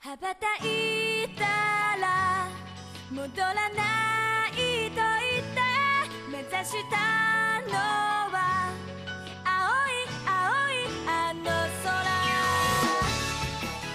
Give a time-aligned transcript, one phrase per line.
[0.00, 1.44] 羽ばたいた
[2.00, 2.48] ら
[3.10, 5.60] 戻らないと言って
[6.30, 7.72] 目指したの
[8.30, 8.72] は
[9.44, 11.44] 青い青いあの
[11.82, 12.04] 空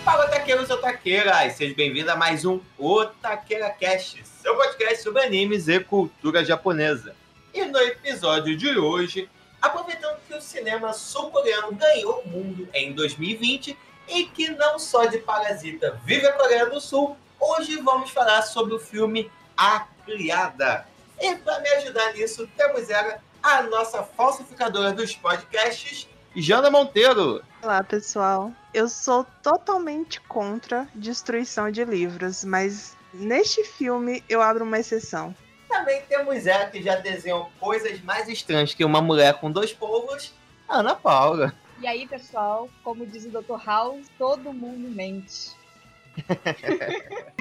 [0.04, 1.54] Fala, taqueiros ou taqueiras!
[1.54, 7.16] Seja bem-vindo a mais um Otaqueira Cast, seu podcast sobre animes e cultura japonesa.
[7.54, 9.30] E no episódio de hoje,
[9.62, 13.78] aproveitando que o cinema sul-coreano ganhou o mundo em 2020
[14.09, 18.75] e que não só de Parasita vive a Coreia do Sul, hoje vamos falar sobre
[18.75, 20.87] o filme A Criada.
[21.21, 27.43] E para me ajudar nisso, temos ela, a nossa falsificadora dos podcasts, Jana Monteiro.
[27.63, 28.53] Olá, pessoal.
[28.73, 35.35] Eu sou totalmente contra destruição de livros, mas neste filme eu abro uma exceção.
[35.69, 40.35] Também temos ela que já desenhou coisas mais estranhas que uma mulher com dois povos,
[40.69, 41.55] Ana Paula.
[41.85, 43.63] E aí, pessoal, como diz o Dr.
[43.63, 45.55] House, todo mundo mente.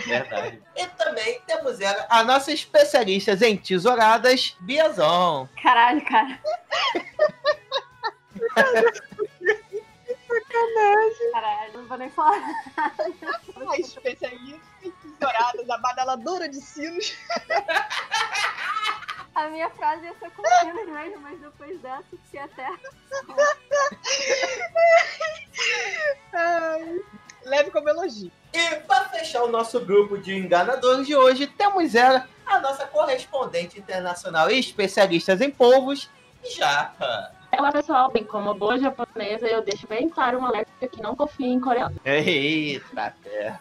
[0.06, 0.62] Verdade.
[0.76, 5.48] e também temos ela, a nossa especialista em tesouradas, Biazon.
[5.62, 6.42] Caralho, cara.
[10.28, 11.32] Sacanagem.
[11.32, 12.44] Caralho, não vou nem falar.
[12.76, 17.16] A especialista em tesouradas, a badaladora de sinos.
[19.36, 22.68] A minha frase ia ser contínua mesmo, mas depois dessa, se até.
[26.34, 27.02] Ai,
[27.46, 28.32] leve como elogio.
[28.54, 33.80] E para fechar o nosso grupo de enganadores de hoje, temos ela, a nossa correspondente
[33.80, 36.10] internacional e especialista em povos,
[36.56, 37.32] Japa.
[37.58, 41.48] Olá pessoal, bem como boa japonesa, eu deixo bem claro um alerta que não confio
[41.48, 42.00] em coreano.
[42.06, 43.58] Eita, pé.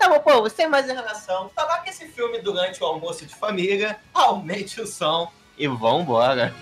[0.00, 4.80] Tá bom, povo, sem mais enrolação, coloque esse filme durante o almoço de família, aumente
[4.80, 6.54] o som e vambora.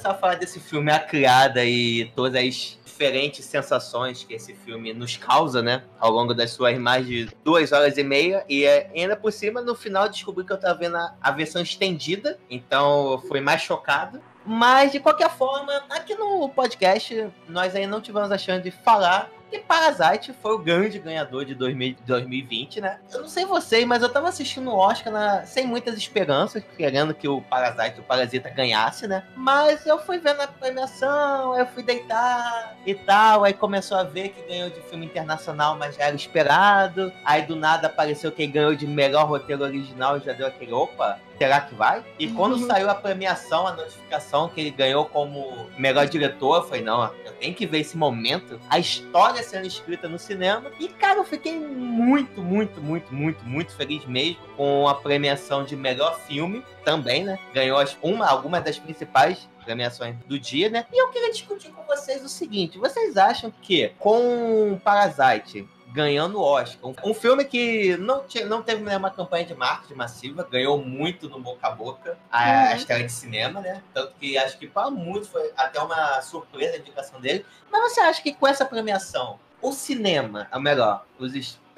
[0.00, 4.94] Começar a falar desse filme A Criada e todas as diferentes sensações que esse filme
[4.94, 5.84] nos causa, né?
[5.98, 8.42] Ao longo das suas mais de duas horas e meia.
[8.48, 12.38] E é, ainda por cima, no final, descobri que eu tava vendo a, versão estendida.
[12.48, 14.22] Então, eu fui mais chocado.
[14.44, 19.30] Mas, de qualquer forma, aqui no podcast, nós ainda não tivemos a chance de falar
[19.50, 22.98] que Parasite foi o grande ganhador de 2000 2020, né?
[23.12, 27.12] Eu não sei vocês, mas eu tava assistindo o Oscar na- sem muitas esperanças, querendo
[27.14, 29.24] que o Parasite, o Parasita ganhasse, né?
[29.36, 34.30] Mas eu fui vendo a premiação, eu fui deitar e tal, aí começou a ver
[34.30, 37.12] que ganhou de filme internacional, mas já era esperado.
[37.24, 41.18] Aí do nada apareceu quem ganhou de melhor roteiro original e já deu aquele opa,
[41.38, 42.04] será que vai?
[42.18, 46.82] E quando saiu a premiação, a notificação que ele ganhou como melhor diretor, eu falei,
[46.82, 50.70] não, eu tenho que ver esse momento, a história sendo escrita no cinema.
[50.78, 55.76] E, cara, eu fiquei muito, muito, muito, muito, muito feliz mesmo com a premiação de
[55.76, 57.38] melhor filme também, né?
[57.52, 60.86] Ganhou uma, algumas das principais premiações do dia, né?
[60.92, 66.92] E eu queria discutir com vocês o seguinte: vocês acham que com Parasite ganhando Oscar.
[67.04, 71.40] Um, filme que não, tinha, não teve nenhuma campanha de marketing massiva, ganhou muito no
[71.40, 73.82] boca a boca a, a estreia de cinema, né?
[73.92, 77.44] Tanto que acho que para muitos foi até uma surpresa a indicação dele.
[77.70, 81.34] Mas você acha que com essa premiação, o cinema, ou melhor, os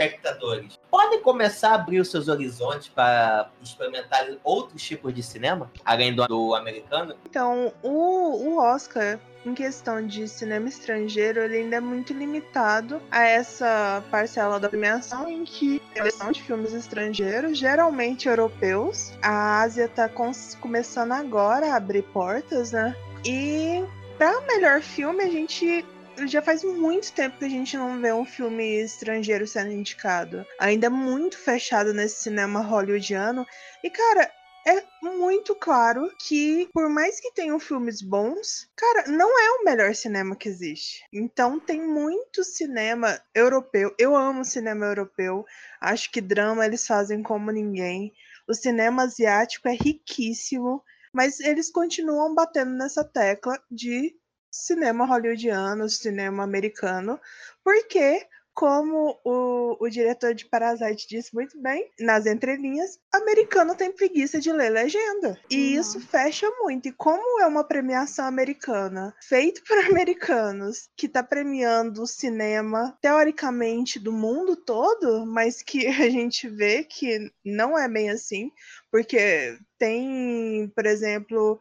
[0.07, 6.15] espectadores, podem começar a abrir os seus horizontes para experimentar outros tipos de cinema, além
[6.15, 7.15] do, americano?
[7.29, 13.23] Então, o, o Oscar, em questão de cinema estrangeiro, ele ainda é muito limitado a
[13.23, 19.13] essa parcela da premiação em que seleção de filmes estrangeiros, geralmente europeus.
[19.23, 22.95] A Ásia tá cons- começando agora a abrir portas, né?
[23.25, 23.85] E
[24.19, 25.85] para melhor filme, a gente
[26.27, 30.47] já faz muito tempo que a gente não vê um filme estrangeiro sendo indicado.
[30.59, 33.47] Ainda é muito fechado nesse cinema hollywoodiano.
[33.83, 34.31] E, cara,
[34.67, 39.95] é muito claro que, por mais que tenham filmes bons, cara, não é o melhor
[39.95, 41.05] cinema que existe.
[41.13, 43.93] Então tem muito cinema europeu.
[43.99, 45.45] Eu amo cinema europeu.
[45.81, 48.13] Acho que drama eles fazem como ninguém.
[48.49, 50.83] O cinema asiático é riquíssimo,
[51.13, 54.15] mas eles continuam batendo nessa tecla de
[54.53, 57.19] cinema hollywoodiano, cinema americano,
[57.65, 64.39] porque como o, o diretor de Parasite disse muito bem, nas entrelinhas, americano tem preguiça
[64.39, 65.41] de ler legenda.
[65.51, 65.81] E Uhum.
[65.81, 66.87] isso fecha muito.
[66.87, 73.99] E como é uma premiação americana, feito por americanos, que tá premiando o cinema, teoricamente,
[73.99, 78.51] do mundo todo, mas que a gente vê que não é bem assim,
[78.91, 81.59] porque tem, por exemplo,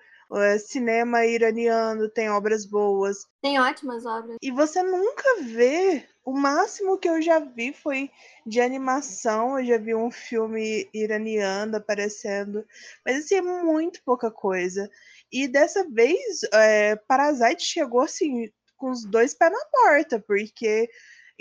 [0.60, 4.38] cinema iraniano, tem obras boas, Tem ótimas obras.
[4.42, 6.06] e você nunca vê.
[6.24, 8.12] O máximo que eu já vi foi
[8.46, 9.58] de animação.
[9.60, 12.64] Eu já vi um filme iraniano aparecendo.
[13.04, 14.88] Mas assim, é muito pouca coisa.
[15.32, 20.90] E dessa vez, é, Parasite chegou assim, com os dois pés na porta, porque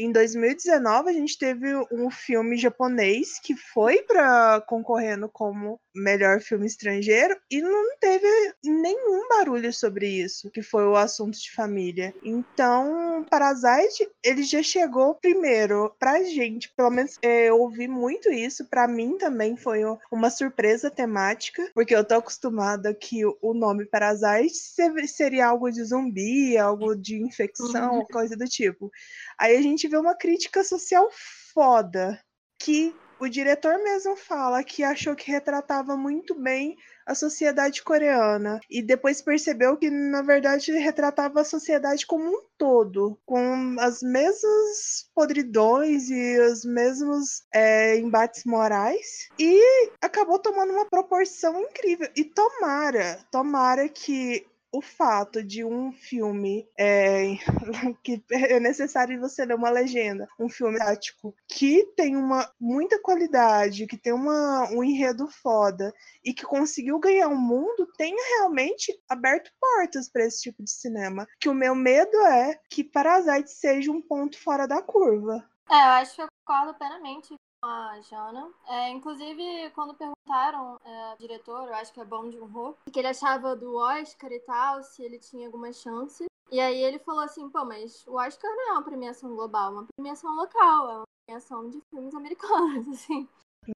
[0.04, 6.66] em 2019 a gente teve um filme japonês que foi para concorrendo como melhor filme
[6.66, 8.26] estrangeiro e não teve
[8.64, 12.14] nenhum barulho sobre isso, que foi o assunto de família.
[12.22, 18.64] Então, Parasite, ele já chegou primeiro pra gente, pelo menos é, eu ouvi muito isso,
[18.68, 23.84] pra mim também foi um- uma surpresa temática, porque eu tô acostumada que o- nome
[23.84, 28.90] Parasite se- seria algo de zumbi, algo de infecção, coisa do tipo.
[29.38, 31.08] Aí a gente vê uma crítica social
[31.52, 32.18] foda,
[32.58, 36.74] que o diretor mesmo fala que achou que retratava muito bem
[37.06, 43.18] a sociedade coreana e depois percebeu que na verdade retratava a sociedade como um todo,
[43.26, 51.60] com as mesmas podridões e os mesmos é, embates morais e acabou tomando uma proporção
[51.60, 52.08] incrível.
[52.16, 57.36] E tomara, tomara que o fato de um filme é,
[58.02, 63.86] que é necessário você ler uma legenda, um filme tático que tem uma muita qualidade,
[63.86, 65.92] que tem uma, um enredo foda
[66.24, 71.26] e que conseguiu ganhar o mundo, tenha realmente aberto portas para esse tipo de cinema.
[71.40, 75.44] Que o meu medo é que Parasite seja um ponto fora da curva.
[75.68, 78.50] É, eu acho que eu concordo plenamente a Jana.
[78.66, 82.98] É, inclusive, quando perguntaram é, ao diretor, eu acho que é Bong Joon-ho, o que
[82.98, 86.24] ele achava do Oscar e tal, se ele tinha alguma chance.
[86.50, 89.74] E aí ele falou assim, pô, mas o Oscar não é uma premiação global, é
[89.74, 93.28] uma premiação local, é uma premiação de filmes americanos, assim.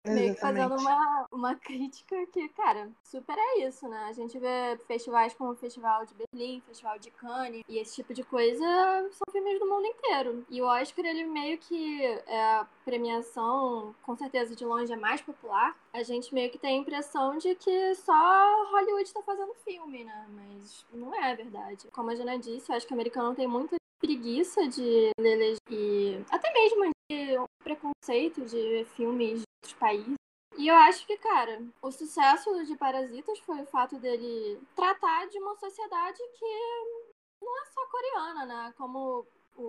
[0.07, 4.07] Meio que fazendo uma, uma crítica que, cara, super é isso, né?
[4.09, 8.15] A gente vê festivais como o Festival de Berlim, Festival de Cannes, e esse tipo
[8.15, 8.65] de coisa
[9.13, 10.45] são filmes do mundo inteiro.
[10.51, 15.21] E o Oscar, ele meio que é a premiação, com certeza, de longe é mais
[15.21, 15.77] popular.
[15.93, 20.27] A gente meio que tem a impressão de que só Hollywood tá fazendo filme, né?
[20.31, 21.89] Mas não é verdade.
[21.93, 26.23] Como a Jana disse, eu acho que o americano tem muita preguiça de ler e
[26.31, 30.15] até mesmo de preconceito de filmes outros países.
[30.57, 35.39] E eu acho que, cara, o sucesso de Parasitas foi o fato dele tratar de
[35.39, 38.75] uma sociedade que não é só coreana, né?
[38.77, 39.27] Como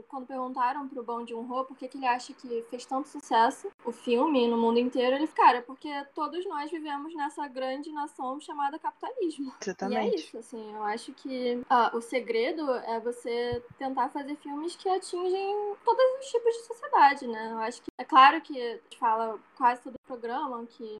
[0.07, 3.91] quando perguntaram pro Bong Joon-ho por que, que ele acha que fez tanto sucesso o
[3.91, 9.45] filme no mundo inteiro, ele, cara, porque todos nós vivemos nessa grande nação chamada capitalismo.
[9.45, 10.15] E é Exatamente.
[10.15, 15.75] isso, assim, eu acho que ah, o segredo é você tentar fazer filmes que atingem
[15.83, 17.51] todos os tipos de sociedade, né?
[17.51, 20.97] Eu acho que é claro que a gente fala quase todo o programa que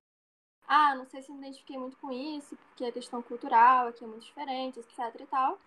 [0.68, 4.08] ah, não sei se me identifiquei muito com isso, porque a questão cultural aqui é
[4.08, 5.60] muito diferente, etc e tal.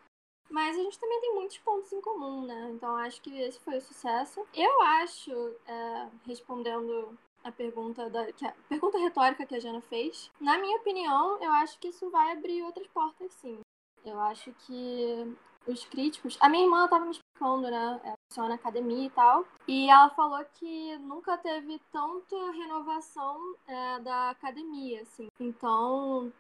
[0.51, 2.71] Mas a gente também tem muitos pontos em comum, né?
[2.71, 4.47] Então acho que esse foi o sucesso.
[4.55, 5.33] Eu acho,
[5.67, 11.41] é, respondendo a pergunta da a pergunta retórica que a Jana fez, na minha opinião,
[11.43, 13.61] eu acho que isso vai abrir outras portas, sim.
[14.05, 15.37] Eu acho que
[15.67, 16.37] os críticos.
[16.41, 18.01] A minha irmã estava me explicando, né?
[18.03, 19.45] Ela funciona na academia e tal.
[19.67, 25.29] E ela falou que nunca teve tanta renovação é, da academia, assim.
[25.39, 26.33] Então,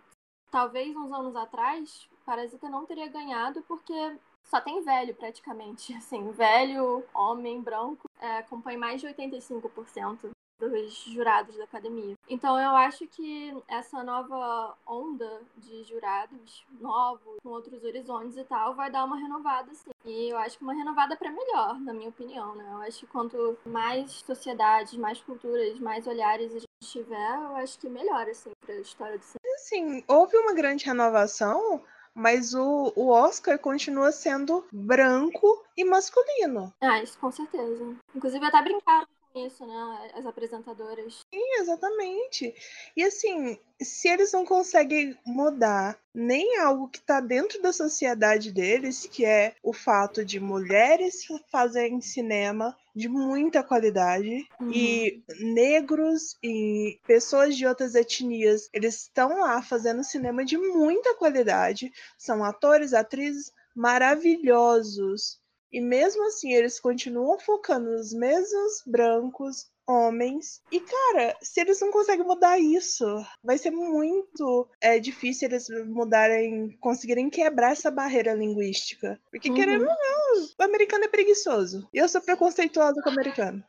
[0.50, 5.94] talvez uns anos atrás, Parasita não teria ganhado porque só tem velho praticamente.
[5.96, 10.28] Assim, velho, homem, branco, é, compõe mais de 85%
[10.60, 12.14] dos jurados da academia.
[12.28, 18.74] Então eu acho que essa nova onda de jurados novos, com outros horizontes e tal,
[18.74, 19.90] vai dar uma renovada, sim.
[20.04, 22.68] E eu acho que uma renovada para melhor, na minha opinião, né?
[22.72, 27.78] Eu acho que quanto mais sociedades, mais culturas, mais olhares a gente tiver, eu acho
[27.78, 29.54] que melhor, assim, pra história do cinema.
[29.54, 31.82] Assim, houve uma grande renovação,
[32.18, 36.72] mas o, o Oscar continua sendo branco e masculino.
[36.80, 37.96] Ah, isso com certeza.
[38.14, 39.06] Inclusive até brincaram
[39.46, 40.10] isso, né?
[40.14, 41.26] As apresentadoras.
[41.32, 42.54] Sim, exatamente.
[42.96, 49.06] E assim, se eles não conseguem mudar nem algo que está dentro da sociedade deles,
[49.10, 54.70] que é o fato de mulheres fazerem cinema de muita qualidade Uhum.
[54.72, 61.92] e negros e pessoas de outras etnias, eles estão lá fazendo cinema de muita qualidade,
[62.16, 65.38] são atores, atrizes maravilhosos.
[65.72, 70.62] E mesmo assim, eles continuam focando nos mesmos brancos, homens.
[70.70, 73.04] E, cara, se eles não conseguem mudar isso,
[73.42, 79.18] vai ser muito é, difícil eles mudarem, conseguirem quebrar essa barreira linguística.
[79.30, 79.54] Porque, Uhum.
[79.54, 81.88] querendo ou não, o americano é preguiçoso.
[81.92, 83.64] E eu sou preconceituosa com o americano.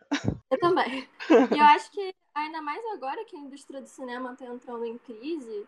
[0.52, 1.08] Eu também.
[1.58, 4.98] E eu acho que, ainda mais agora que a indústria do cinema tá entrando em
[4.98, 5.66] crise,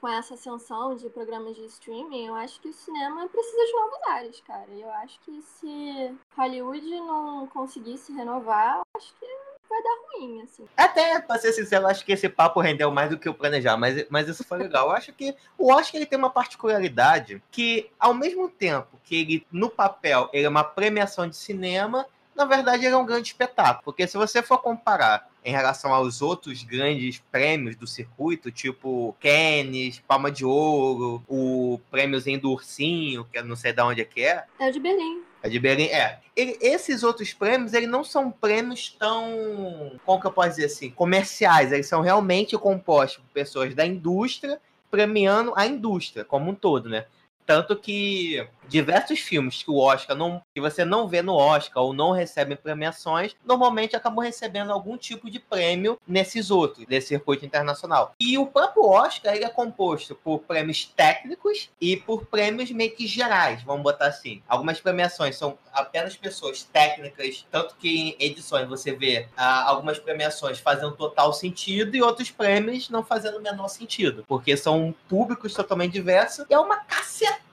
[0.00, 4.02] com essa ascensão de programas de streaming, eu acho que o cinema precisa de novos
[4.08, 4.68] ares, cara.
[4.70, 9.26] Eu acho que se Hollywood não conseguir se renovar, acho que
[9.68, 10.68] vai dar ruim, assim.
[10.76, 14.06] Até, pra ser sincero, acho que esse papo rendeu mais do que eu planejar, mas,
[14.08, 14.88] mas isso foi legal.
[14.88, 19.46] Eu acho que o Oscar ele tem uma particularidade que, ao mesmo tempo que ele,
[19.50, 23.84] no papel, ele é uma premiação de cinema, na verdade ele é um grande espetáculo.
[23.84, 30.00] Porque se você for comparar em relação aos outros grandes prêmios do circuito, tipo Cannes,
[30.08, 34.22] Palma de Ouro, o prêmiozinho do Ursinho, que eu não sei de onde é que
[34.22, 35.22] é, É o de Berlim.
[35.42, 36.20] a de Berlim, é.
[36.34, 40.90] Ele- esses outros prêmios, eles não são prêmios tão, como que eu posso dizer assim,
[40.90, 41.70] comerciais.
[41.72, 44.58] Eles são realmente compostos por pessoas da indústria
[44.90, 47.04] premiando a indústria como um todo, né?
[47.46, 51.92] Tanto que diversos filmes que o Oscar não, que você não vê no Oscar ou
[51.92, 58.14] não recebem premiações, normalmente acabam recebendo algum tipo de prêmio nesses outros, desse circuito internacional.
[58.18, 63.06] E o próprio Oscar ele é composto por prêmios técnicos e por prêmios meio que
[63.06, 64.42] gerais, vamos botar assim.
[64.48, 70.58] Algumas premiações são apenas pessoas técnicas, tanto que em edições você vê ah, algumas premiações
[70.58, 75.92] fazendo total sentido e outros prêmios não fazendo o menor sentido, porque são públicos totalmente
[75.92, 77.43] diversos e é uma cacetada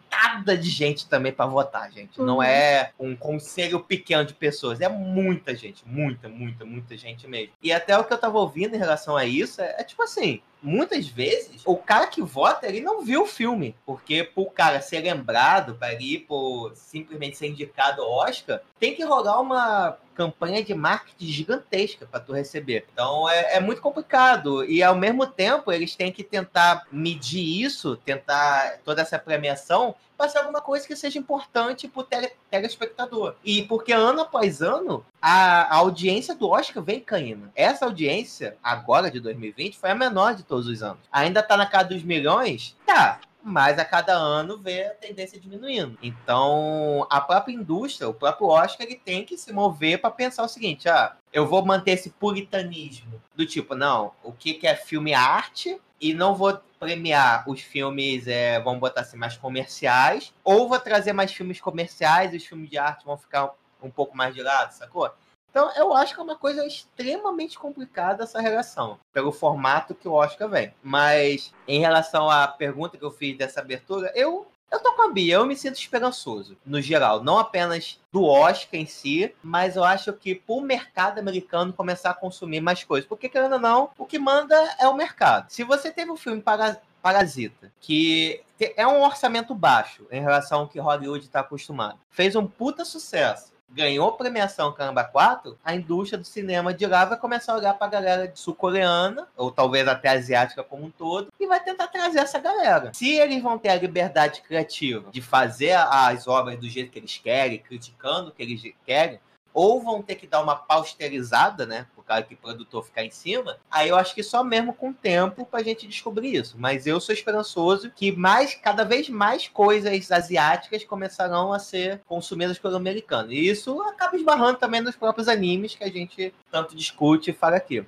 [0.58, 2.20] de gente também para votar, gente.
[2.20, 2.44] Não Uhum.
[2.44, 7.54] é um conselho pequeno de pessoas, é muita gente, muita, muita, muita gente mesmo.
[7.62, 10.42] E até o que eu tava ouvindo em relação a isso é, é tipo assim,
[10.62, 15.02] muitas vezes o cara que vota ele não viu o filme, porque pro cara ser
[15.02, 20.74] lembrado, para ir por simplesmente ser indicado ao Oscar, tem que rolar uma campanha de
[20.74, 22.86] marketing gigantesca para tu receber.
[22.94, 27.96] Então é, é muito complicado e ao mesmo tempo eles têm que tentar medir isso,
[27.98, 33.34] tentar toda essa premiação para ser alguma coisa que seja importante pro tele, telespectador.
[33.44, 37.50] E porque ano após ano a, a audiência do Oscar vem caindo.
[37.56, 41.00] Essa audiência agora de 2020 foi a menor de todos os anos.
[41.10, 42.76] Ainda tá na casa dos milhões?
[42.86, 43.22] Tá.
[43.42, 45.98] Mas a cada ano vê a tendência diminuindo.
[46.04, 50.48] Então, a própria indústria, o próprio Oscar, ele tem que se mover para pensar o
[50.50, 55.14] seguinte: ah, eu vou manter esse puritanismo do tipo, não, o que, que é filme
[55.14, 61.14] arte e não vou premiar os filmes, é, botar assim, mais comerciais, ou vou trazer
[61.14, 64.72] mais filmes comerciais e os filmes de arte vão ficar um pouco mais de lado,
[64.74, 65.10] sacou?
[65.52, 70.14] Então, eu acho que é uma coisa extremamente complicada essa relação, pelo formato que o
[70.14, 70.74] Oscar vem.
[70.82, 75.12] Mas, em relação à pergunta que eu fiz dessa abertura, eu, eu tô com a
[75.12, 77.22] Bia, eu me sinto esperançoso, no geral.
[77.22, 82.16] Não apenas do Oscar em si, mas eu acho que pro mercado americano começar a
[82.16, 83.08] consumir mais coisas.
[83.08, 85.50] Porque, querendo ou não, o que manda é o mercado.
[85.50, 88.42] Se você teve um filme para Parasita, que
[88.78, 93.51] é um orçamento baixo em relação ao que Hollywood está acostumado, fez um puta sucesso,
[93.74, 97.88] ganhou premiação Caramba 4, a indústria do cinema de lá vai começar a olhar pra
[97.88, 102.92] galera sul-coreana, ou talvez até asiática como um todo, e vai tentar trazer essa galera.
[102.94, 107.18] Se eles vão ter a liberdade criativa de fazer as obras do jeito que eles
[107.18, 109.20] querem, criticando o que eles querem,
[109.54, 111.88] ou vão ter que dar uma pausterizada, né?
[111.96, 113.58] Por causa que o produtor ficar em cima.
[113.70, 116.56] Aí eu acho que só mesmo com o tempo pra gente descobrir isso.
[116.58, 122.60] Mas eu sou esperançoso que mais, cada vez mais coisas asiáticas começarão a ser consumidas
[122.60, 123.32] pelo americano.
[123.32, 127.58] E isso acaba esbarrando também nos próprios animes que a gente tanto discute e fala
[127.58, 127.86] aqui.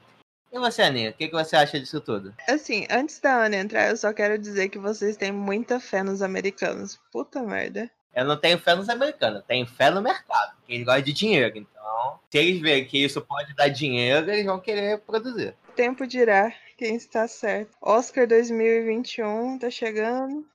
[0.51, 2.31] E você, Aninha, o que, que você acha disso tudo?
[2.47, 6.21] Assim, antes da Ana entrar, eu só quero dizer que vocês têm muita fé nos
[6.21, 6.99] americanos.
[7.11, 7.89] Puta merda.
[8.15, 11.57] Eu não tenho fé nos americanos, tenho fé no mercado, porque eles gostam de dinheiro.
[11.57, 15.55] Então, se eles verem que isso pode dar dinheiro, eles vão querer produzir.
[15.69, 17.71] O tempo dirá quem está certo.
[17.81, 20.45] Oscar 2021 tá chegando.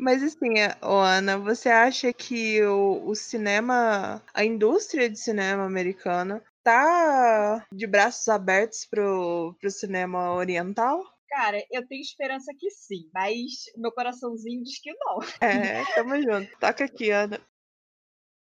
[0.00, 7.64] Mas assim, Ana, você acha que o, o cinema, a indústria de cinema americana tá
[7.70, 11.04] de braços abertos pro, pro cinema oriental?
[11.30, 15.18] Cara, eu tenho esperança que sim, mas meu coraçãozinho diz que não.
[15.40, 16.50] É, tamo junto.
[16.58, 17.40] Toca aqui, Ana.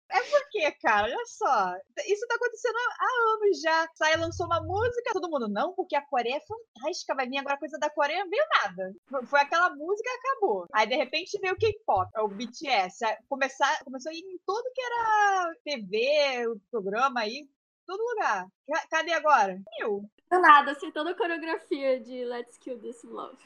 [0.10, 1.08] Por quê, cara?
[1.08, 1.74] Olha só.
[2.06, 3.88] Isso tá acontecendo há anos já.
[3.96, 7.58] Sai lançou uma música, todo mundo, não, porque a Coreia é fantástica, vai vir agora
[7.58, 8.94] coisa da Coreia, não veio nada.
[9.25, 10.66] Foi- aquela música e acabou.
[10.74, 13.00] Aí, de repente, veio o K-pop, o BTS.
[13.30, 17.48] Começar, começou a ir em tudo que era TV, o programa aí,
[17.88, 18.46] todo lugar.
[18.68, 19.58] Ca- Cadê agora?
[19.80, 20.10] Mil.
[20.32, 23.38] Do nada, assim, toda a coreografia de Let's Kill This Love.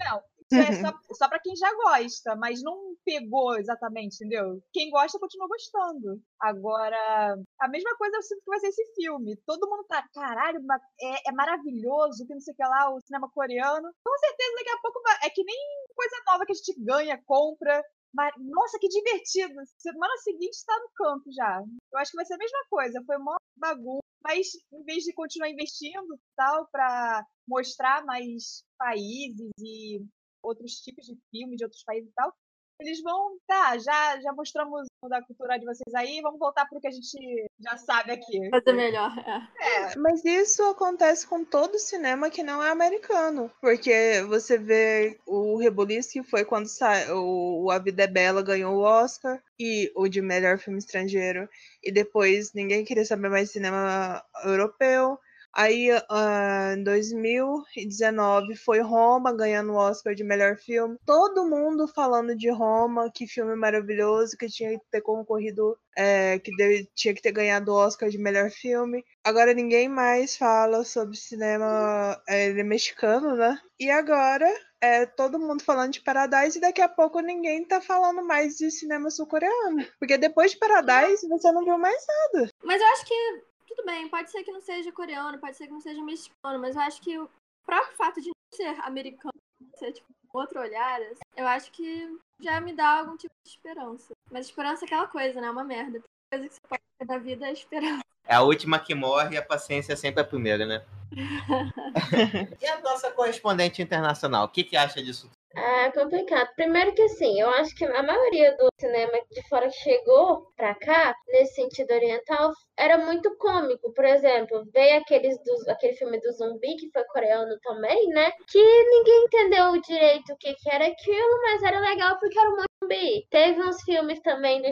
[0.00, 4.62] Não, Isso é só, só pra quem já gosta, mas não pegou exatamente, entendeu?
[4.72, 6.22] Quem gosta continua gostando.
[6.40, 9.36] Agora, a mesma coisa eu sinto que vai ser esse filme.
[9.44, 10.60] Todo mundo tá, caralho,
[11.00, 13.90] é, é maravilhoso, que não sei o que lá, o cinema coreano.
[14.04, 15.56] Com certeza daqui a pouco vai, é que nem
[15.94, 17.82] coisa nova que a gente ganha, compra.
[18.14, 19.54] Mas, nossa, que divertido!
[19.76, 21.60] Semana seguinte está no campo já.
[21.92, 23.02] Eu acho que vai ser a mesma coisa.
[23.04, 30.00] Foi uma bagunça, mas em vez de continuar investindo tal para mostrar mais países e
[30.42, 32.32] outros tipos de filmes de outros países e tal,
[32.80, 36.88] eles vão, tá, já, já mostramos da cultura de vocês aí, vamos voltar pro que
[36.88, 38.50] a gente já sabe aqui.
[38.50, 39.92] Fazer melhor, é.
[39.92, 39.96] é.
[39.96, 46.12] Mas isso acontece com todo cinema que não é americano, porque você vê o Rebuliço,
[46.12, 50.20] que foi quando saiu, o A Vida é Bela ganhou o Oscar, e o de
[50.20, 51.48] melhor filme estrangeiro,
[51.82, 55.18] e depois ninguém queria saber mais cinema europeu,
[55.58, 60.98] Aí, uh, em 2019, foi Roma ganhando o Oscar de melhor filme.
[61.06, 66.52] Todo mundo falando de Roma, que filme maravilhoso, que tinha que ter concorrido, é, que
[66.94, 69.02] tinha que ter ganhado o Oscar de melhor filme.
[69.24, 73.58] Agora ninguém mais fala sobre cinema é, mexicano, né?
[73.80, 74.46] E agora
[74.78, 78.70] é todo mundo falando de Paradise e daqui a pouco ninguém tá falando mais de
[78.70, 79.86] cinema sul-coreano.
[79.98, 82.50] Porque depois de Paradise você não viu mais nada.
[82.62, 85.72] Mas eu acho que tudo bem, pode ser que não seja coreano, pode ser que
[85.72, 87.28] não seja mexicano, mas eu acho que o
[87.64, 89.34] próprio fato de não ser americano,
[89.76, 94.12] ser tipo outro olhar, assim, eu acho que já me dá algum tipo de esperança.
[94.30, 95.46] Mas esperança é aquela coisa, né?
[95.46, 95.98] É uma merda.
[95.98, 98.02] A coisa que você pode ter na vida é esperança.
[98.26, 100.84] É a última que morre e a paciência é sempre a primeira, né?
[102.60, 106.48] e a nossa correspondente internacional, o que, que acha disso é complicado.
[106.54, 110.74] Primeiro que assim, eu acho que a maioria do cinema de fora que chegou pra
[110.74, 113.92] cá, nesse sentido oriental, era muito cômico.
[113.92, 118.30] Por exemplo, veio aqueles dos, aquele filme do zumbi, que foi coreano também, né?
[118.48, 122.56] Que ninguém entendeu direito o que, que era aquilo, mas era legal porque era um
[122.86, 123.26] zumbi.
[123.30, 124.68] Teve uns filmes também do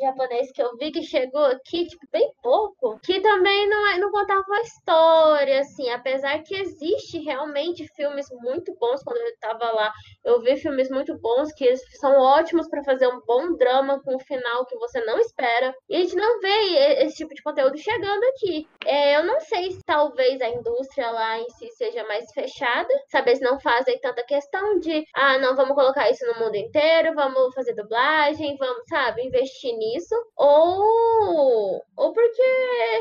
[0.00, 4.10] japonês que eu vi que chegou aqui, tipo, bem pouco, que também não, é, não
[4.10, 9.92] contava uma história, assim, apesar que existe realmente filmes muito bons quando eu tava lá.
[10.24, 14.20] Eu vi filmes muito bons que são ótimos para fazer um bom drama com um
[14.20, 15.74] final que você não espera.
[15.88, 18.66] E a gente não vê esse tipo de conteúdo chegando aqui.
[18.84, 23.36] É, eu não sei se talvez a indústria lá em si seja mais fechada, saber
[23.36, 27.54] se não fazem tanta questão de, ah, não, vamos colocar isso no mundo inteiro, vamos
[27.58, 32.42] fazer dublagem, vamos, sabe, investir nisso, ou, ou porque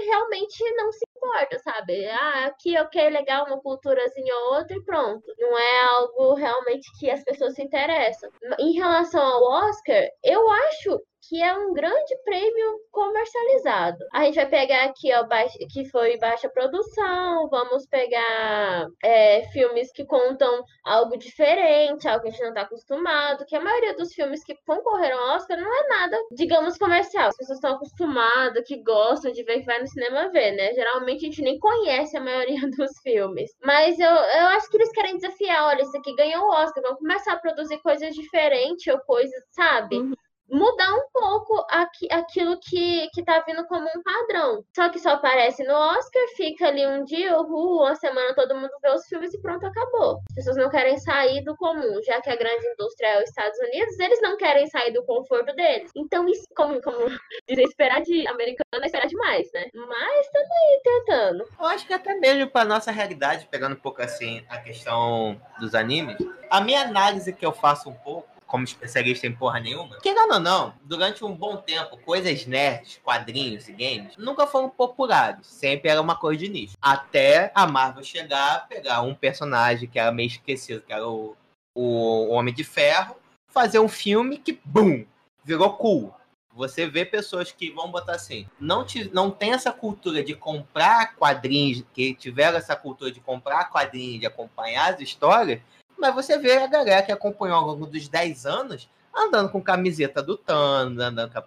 [0.05, 2.07] realmente não se importa, sabe?
[2.07, 5.23] Ah, aqui, ok, legal, uma culturazinha ou outra e pronto.
[5.37, 8.31] Não é algo realmente que as pessoas se interessam.
[8.59, 13.97] Em relação ao Oscar, eu acho que é um grande prêmio comercializado.
[14.13, 15.27] A gente vai pegar aqui, ó,
[15.71, 22.31] que foi baixa produção, vamos pegar é, filmes que contam algo diferente, algo que a
[22.31, 25.87] gente não está acostumado, que a maioria dos filmes que concorreram ao Oscar não é
[25.87, 27.27] nada, digamos, comercial.
[27.27, 30.73] As pessoas estão acostumadas, que gostam de ver, que vai no cinema ver, né?
[30.73, 33.51] Geralmente a gente nem conhece a maioria dos filmes.
[33.63, 36.99] Mas eu, eu acho que eles querem desafiar, olha, isso aqui ganhou o Oscar, vamos
[36.99, 39.97] começar a produzir coisas diferentes ou coisas, sabe?
[39.97, 40.13] Uhum
[40.49, 44.63] mudar um pouco aqui, aquilo que, que tá vindo como um padrão.
[44.75, 48.71] Só que só aparece no Oscar, fica ali um dia, uhul, uma semana todo mundo
[48.81, 50.21] vê os filmes e pronto, acabou.
[50.29, 53.57] As pessoas não querem sair do comum, já que a grande indústria é os Estados
[53.59, 55.91] Unidos, eles não querem sair do conforto deles.
[55.95, 57.09] Então, isso, como, como
[57.47, 59.65] dizer, esperar de americano é esperar demais, né?
[59.73, 61.45] Mas aí tentando.
[61.59, 65.75] Eu acho que até mesmo pra nossa realidade, pegando um pouco assim a questão dos
[65.75, 66.17] animes,
[66.49, 69.99] a minha análise que eu faço um pouco como especialista em porra nenhuma.
[69.99, 70.73] Que não, não.
[70.83, 75.45] Durante um bom tempo, coisas nerds, quadrinhos e games nunca foram populares.
[75.45, 76.77] Sempre era uma coisa de nicho.
[76.81, 81.35] Até a Marvel chegar, pegar um personagem que era meio esquecido, que era o,
[81.75, 85.05] o Homem de Ferro, fazer um filme que, bum,
[85.43, 86.13] virou cool.
[86.53, 91.15] Você vê pessoas que vão botar assim, não, te, não tem essa cultura de comprar
[91.15, 95.61] quadrinhos, que tiveram essa cultura de comprar quadrinhos, de acompanhar as histórias,
[95.97, 100.21] mas você vê a galera que acompanhou ao longo dos 10 anos andando com camiseta
[100.21, 101.39] do Thanos, andando com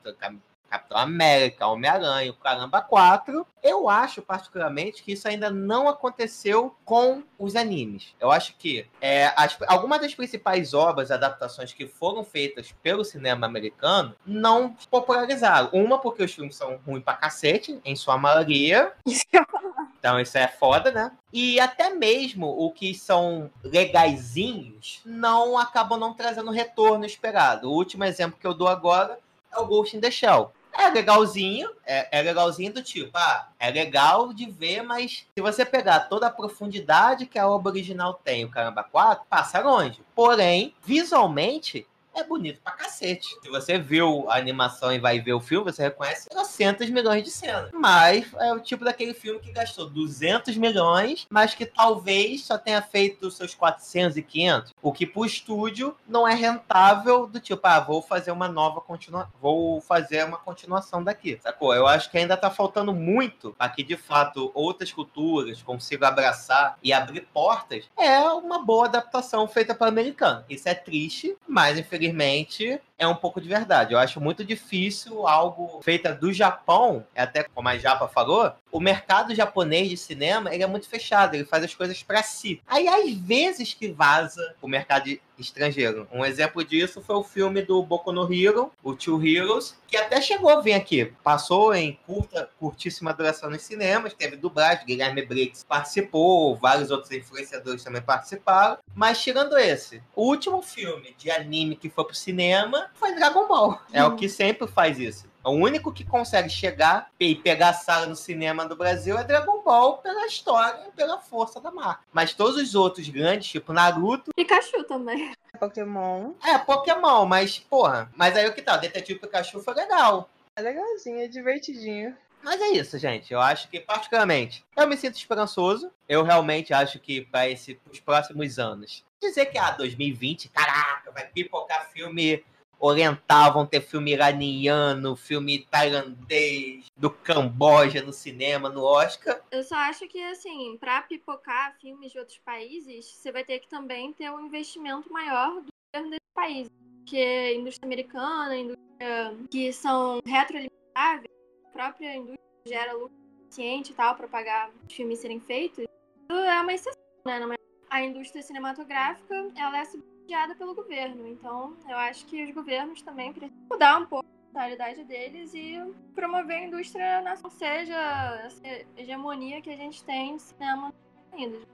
[0.70, 3.44] Capitão América, Homem-Aranha, o Caramba 4.
[3.60, 8.14] Eu acho, particularmente, que isso ainda não aconteceu com os animes.
[8.20, 13.46] Eu acho que é, as, algumas das principais obras, adaptações que foram feitas pelo cinema
[13.46, 15.70] americano, não popularizaram.
[15.72, 18.92] Uma, porque os filmes são ruins pra cacete, em sua maioria.
[20.00, 21.12] Então isso é foda, né?
[21.30, 27.68] E até mesmo o que são legaisinhos não acabam não trazendo o retorno esperado.
[27.68, 29.18] O último exemplo que eu dou agora
[29.52, 30.52] é o Ghost in the Shell.
[30.72, 35.64] É legalzinho, é, é legalzinho do tipo, ah, é legal de ver, mas se você
[35.64, 40.00] pegar toda a profundidade que a obra original tem, o Caramba 4, passa longe.
[40.14, 43.28] Porém, visualmente, é bonito pra cacete.
[43.42, 47.30] Se você viu a animação e vai ver o filme, você reconhece 300 milhões de
[47.30, 47.70] cenas.
[47.72, 52.82] Mas é o tipo daquele filme que gastou 200 milhões, mas que talvez só tenha
[52.82, 54.74] feito seus 400 e 500.
[54.82, 59.32] O que pro estúdio não é rentável do tipo, ah, vou fazer uma nova continuação,
[59.40, 61.38] vou fazer uma continuação daqui.
[61.42, 61.74] Sacou?
[61.74, 66.76] Eu acho que ainda tá faltando muito para que de fato outras culturas consigam abraçar
[66.82, 67.84] e abrir portas.
[67.96, 70.44] É uma boa adaptação feita para americano.
[70.48, 73.94] Isso é triste, mas infelizmente conseguir mente é um pouco de verdade.
[73.94, 79.34] Eu acho muito difícil algo feito do Japão, até como a Japa falou, o mercado
[79.34, 82.60] japonês de cinema ele é muito fechado, ele faz as coisas para si.
[82.66, 86.06] Aí às vezes que vaza o mercado estrangeiro.
[86.12, 90.20] Um exemplo disso foi o filme do Boku no Hero, o Two Heroes, que até
[90.20, 91.12] chegou a vir aqui.
[91.24, 97.82] Passou em curta, curtíssima duração nos cinemas, teve dublagem, Guilherme Briggs participou, vários outros influenciadores
[97.82, 98.78] também participaram.
[98.94, 103.80] Mas tirando esse, o último filme de anime que foi pro cinema foi Dragon Ball.
[103.92, 105.30] É o que sempre faz isso.
[105.42, 109.62] O único que consegue chegar e pegar a sala no cinema do Brasil é Dragon
[109.62, 112.02] Ball pela história e pela força da marca.
[112.12, 114.32] Mas todos os outros grandes, tipo Naruto.
[114.36, 115.32] Pikachu também.
[115.58, 116.32] Pokémon.
[116.44, 118.10] É, Pokémon, mas, porra.
[118.14, 118.76] Mas aí o que tá?
[118.76, 120.28] O Detetive Pikachu foi legal.
[120.56, 122.14] É legalzinho, é divertidinho.
[122.42, 123.32] Mas é isso, gente.
[123.32, 125.90] Eu acho que, particularmente, eu me sinto esperançoso.
[126.08, 127.48] Eu realmente acho que para
[127.90, 129.04] os próximos anos.
[129.20, 132.42] Dizer que, ah, 2020, caraca, vai pipocar filme
[132.80, 139.40] oriental, vão ter filme iraniano, filme tailandês, do Camboja no cinema, no Oscar.
[139.50, 143.68] Eu só acho que, assim, pra pipocar filmes de outros países, você vai ter que
[143.68, 146.68] também ter um investimento maior do governo desse país.
[146.98, 151.26] Porque indústria americana, indústria que são retroalimentadas,
[151.66, 156.38] a própria indústria gera lucro suficiente e tal para pagar os filmes serem feitos, isso
[156.38, 157.56] é uma exceção, né?
[157.88, 159.84] A indústria cinematográfica, ela é
[160.30, 161.26] subsidiada pelo governo.
[161.26, 165.76] Então, eu acho que os governos também precisam mudar um pouco a mentalidade deles e
[166.14, 168.62] promover a indústria nacional, seja essa
[168.96, 170.94] hegemonia que a gente tem de cinema.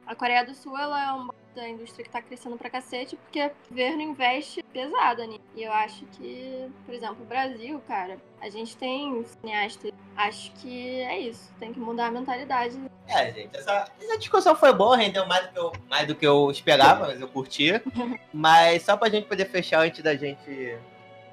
[0.06, 3.44] A Coreia do Sul ela é uma da indústria que está crescendo pra cacete porque
[3.44, 5.40] o governo investe pesado nisso.
[5.56, 9.90] E eu acho que, por exemplo, o Brasil, cara, a gente tem cineastas.
[10.14, 11.52] Acho que é isso.
[11.58, 12.78] Tem que mudar a mentalidade.
[13.08, 16.26] É, gente, essa, essa discussão foi boa, rendeu mais do que eu, mais do que
[16.26, 17.72] eu esperava, mas eu curti.
[18.32, 20.78] mas só pra gente poder fechar antes da gente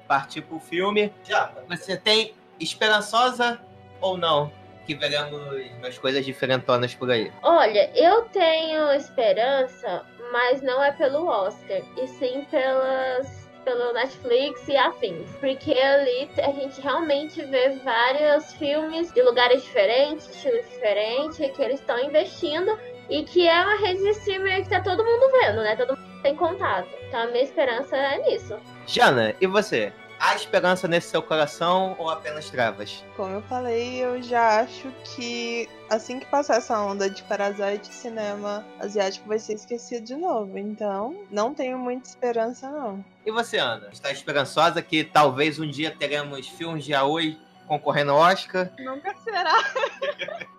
[0.08, 1.12] partir pro filme.
[1.22, 3.60] Já, você tem esperançosa
[4.00, 4.50] ou não
[4.86, 5.40] que veremos
[5.78, 7.32] umas coisas diferentonas por aí?
[7.42, 14.76] Olha, eu tenho esperança, mas não é pelo Oscar, e sim pelas pelo Netflix e
[14.76, 15.30] afins.
[15.40, 21.80] Porque ali a gente realmente vê vários filmes de lugares diferentes, estilos diferentes, que eles
[21.80, 22.76] estão investindo
[23.08, 25.76] e que é uma rede de streaming que tá todo mundo vendo, né?
[25.76, 26.88] Todo mundo tem contato.
[27.08, 28.58] Então a minha esperança é nisso.
[28.86, 29.92] Jana, e você?
[30.24, 33.04] Há esperança nesse seu coração ou apenas travas?
[33.14, 38.64] Como eu falei, eu já acho que assim que passar essa onda de Parasite, cinema
[38.80, 40.56] asiático vai ser esquecido de novo.
[40.56, 43.04] Então, não tenho muita esperança, não.
[43.26, 43.90] E você, Ana?
[43.92, 48.72] Está esperançosa que talvez um dia teremos filmes de Aoi concorrendo ao Oscar?
[48.78, 49.52] Nunca será.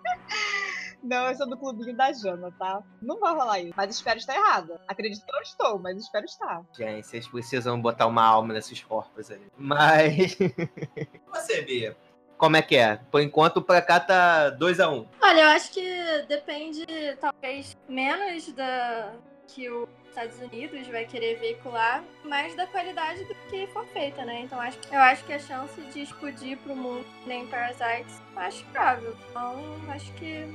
[1.06, 2.82] Não, eu sou do clubinho da Jana, tá?
[3.00, 3.74] Não vai rolar isso.
[3.76, 4.80] Mas espero estar errada.
[4.88, 6.62] Acredito que eu estou, mas espero estar.
[6.76, 9.46] Gente, vocês precisam botar uma alma nesses corpos ali.
[9.56, 10.36] Mas.
[11.32, 11.96] Você, Bia?
[12.36, 12.96] Como é que é?
[13.10, 14.92] Por enquanto, pra cá tá 2x1.
[14.92, 15.06] Um.
[15.22, 15.82] Olha, eu acho que
[16.28, 16.84] depende,
[17.20, 19.14] talvez, menos da
[19.46, 24.40] que os Estados Unidos vai querer veicular, mais da qualidade do que for feita, né?
[24.40, 29.16] Então acho, eu acho que a chance de explodir pro mundo nem Parasites acho provável.
[29.30, 30.46] Então acho que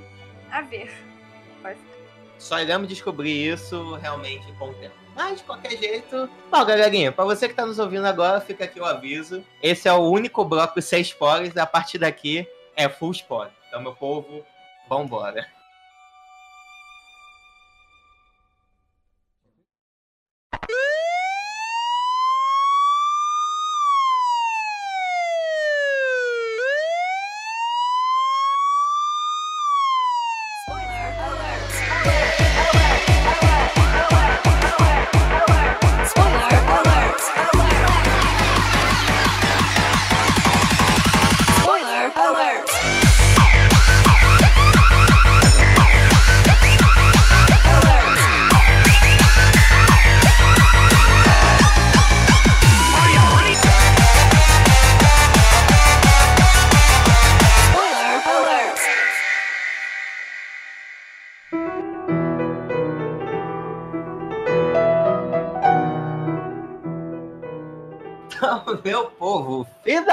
[0.52, 0.92] a ver.
[2.38, 4.96] Só iremos descobrir isso realmente com o tempo.
[5.16, 6.30] Mas, de qualquer jeito.
[6.50, 9.44] Bom, galerinha, para você que está nos ouvindo agora, fica aqui o aviso.
[9.62, 11.56] Esse é o único bloco sem spoilers.
[11.58, 13.54] A partir daqui é full spoiler.
[13.68, 14.44] Então, meu povo,
[14.90, 15.40] vambora.
[15.40, 15.62] embora.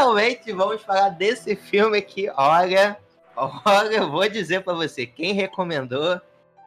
[0.08, 2.96] Finalmente vamos falar desse filme que, olha,
[3.36, 6.20] olha, eu vou dizer pra você, quem recomendou,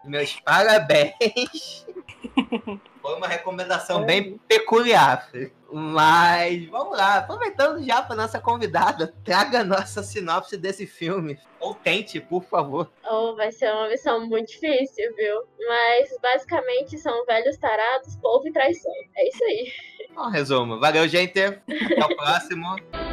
[0.04, 1.86] meus parabéns.
[3.02, 5.28] Foi uma recomendação bem peculiar.
[5.74, 11.40] Mas vamos lá, aproveitando já para nossa convidada, traga a nossa sinopse desse filme.
[11.60, 12.92] Ou tente, por favor.
[13.10, 15.42] Oh, vai ser uma missão muito difícil, viu?
[15.68, 18.94] Mas basicamente são velhos tarados, povo e traição.
[19.18, 19.74] É isso aí.
[20.14, 20.80] Bom, resumo.
[20.80, 21.42] Valeu, gente.
[21.42, 22.76] Até o próximo.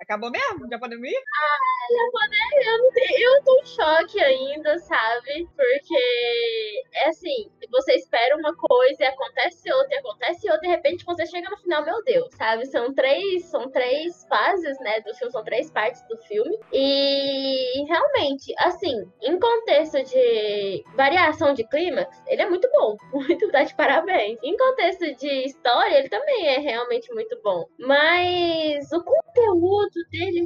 [0.00, 0.68] Acabou mesmo?
[0.68, 1.14] Já podemos ir?
[1.14, 5.48] Eu, não eu tô em choque ainda, sabe?
[5.56, 10.76] Porque é assim, você espera uma coisa e acontece outra, e acontece outra, e de
[10.76, 12.66] repente você chega no final, meu Deus, sabe?
[12.66, 16.58] São três, são três fases, né, do filme, são três partes do filme.
[16.72, 22.96] E realmente, assim, em contexto de variação de clímax, ele é muito bom.
[23.30, 24.38] Muito tá de parabéns.
[24.42, 27.64] Em contexto de história, ele também é realmente muito bom.
[27.78, 30.44] Mas o conteúdo dele?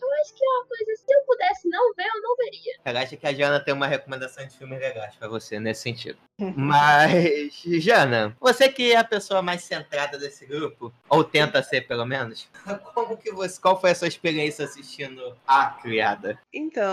[0.00, 2.74] Eu acho que é uma coisa, se eu pudesse não ver, eu não veria.
[2.84, 6.18] Eu acho que a Jana tem uma recomendação de filmes legais pra você nesse sentido.
[6.56, 12.06] Mas, Jana, você que é a pessoa mais centrada desse grupo, ou tenta ser pelo
[12.06, 12.48] menos,
[12.94, 16.38] como que você, qual foi a sua experiência assistindo A Criada?
[16.52, 16.84] Então,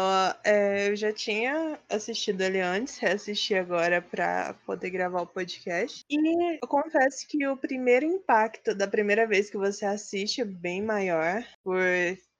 [0.44, 6.04] é, eu já tinha assistido ele antes, reassisti agora pra poder gravar o podcast.
[6.10, 10.82] E eu confesso que o primeiro impacto da primeira vez que você assiste é bem
[10.82, 11.78] maior, por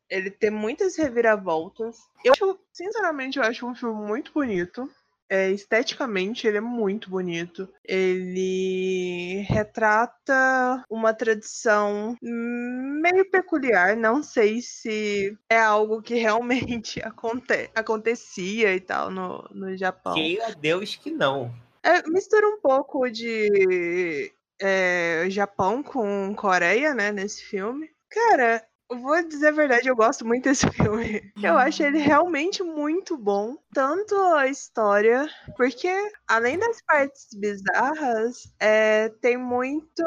[0.10, 1.98] ele ter muitas reviravoltas.
[2.24, 4.90] Eu acho, sinceramente, eu acho um filme muito bonito.
[5.30, 7.68] É, esteticamente, ele é muito bonito.
[7.84, 13.98] Ele retrata uma tradição meio peculiar.
[13.98, 20.14] Não sei se é algo que realmente aconte acontecia e tal no, no Japão.
[20.14, 21.54] Queira Deus que não.
[21.84, 27.90] É, mistura um pouco de é, Japão com Coreia, né, nesse filme.
[28.10, 31.32] Cara, vou dizer a verdade, eu gosto muito desse filme.
[31.42, 33.56] Eu acho ele realmente muito bom.
[33.74, 35.90] Tanto a história, porque
[36.28, 40.04] além das partes bizarras, é, tem muito.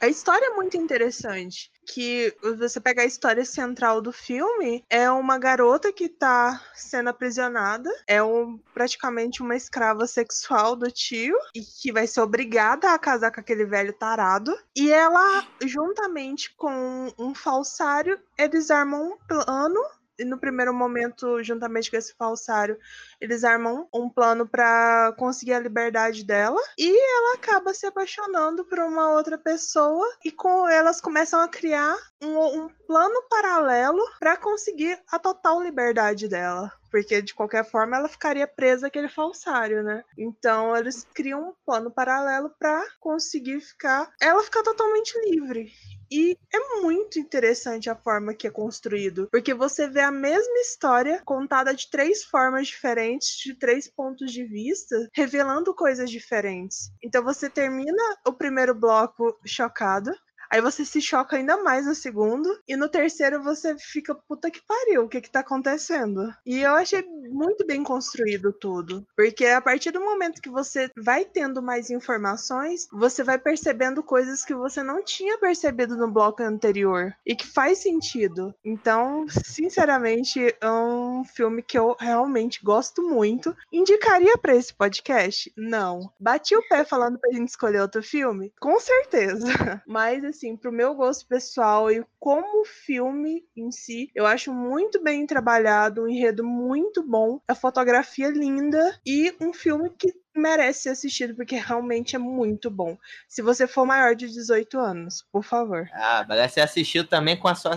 [0.00, 1.70] A história é muito interessante.
[1.86, 7.90] Que você pega a história central do filme, é uma garota que tá sendo aprisionada,
[8.06, 13.32] é um, praticamente uma escrava sexual do tio, e que vai ser obrigada a casar
[13.32, 14.56] com aquele velho tarado.
[14.74, 19.80] E ela, juntamente com um falsário, eles armam um plano
[20.18, 22.78] e no primeiro momento, juntamente com esse falsário,
[23.20, 28.78] eles armam um plano para conseguir a liberdade dela e ela acaba se apaixonando por
[28.78, 34.98] uma outra pessoa e com elas começam a criar um, um plano paralelo para conseguir
[35.10, 36.72] a total liberdade dela.
[36.90, 40.02] Porque de qualquer forma ela ficaria presa àquele falsário, né?
[40.16, 44.10] Então eles criam um plano paralelo para conseguir ficar.
[44.20, 45.70] Ela ficar totalmente livre.
[46.10, 51.20] E é muito interessante a forma que é construído, porque você vê a mesma história
[51.24, 56.92] contada de três formas diferentes, de três pontos de vista, revelando coisas diferentes.
[57.02, 60.12] Então você termina o primeiro bloco chocado,
[60.50, 62.48] Aí você se choca ainda mais no segundo.
[62.66, 66.32] E no terceiro você fica, puta que pariu, o que que tá acontecendo?
[66.44, 69.06] E eu achei muito bem construído tudo.
[69.16, 74.44] Porque a partir do momento que você vai tendo mais informações, você vai percebendo coisas
[74.44, 77.14] que você não tinha percebido no bloco anterior.
[77.24, 78.54] E que faz sentido.
[78.64, 83.56] Então, sinceramente, é um filme que eu realmente gosto muito.
[83.72, 85.52] Indicaria para esse podcast?
[85.56, 86.10] Não.
[86.18, 88.52] Bati o pé falando pra gente escolher outro filme?
[88.60, 89.46] Com certeza.
[89.86, 95.26] Mas, assim, pro meu gosto pessoal e como filme em si, eu acho muito bem
[95.26, 101.34] trabalhado, um enredo muito bom, a fotografia linda e um filme que merece ser assistido
[101.34, 102.96] porque realmente é muito bom.
[103.26, 105.88] Se você for maior de 18 anos, por favor.
[105.94, 107.72] Ah, mas você assistiu também com a sua,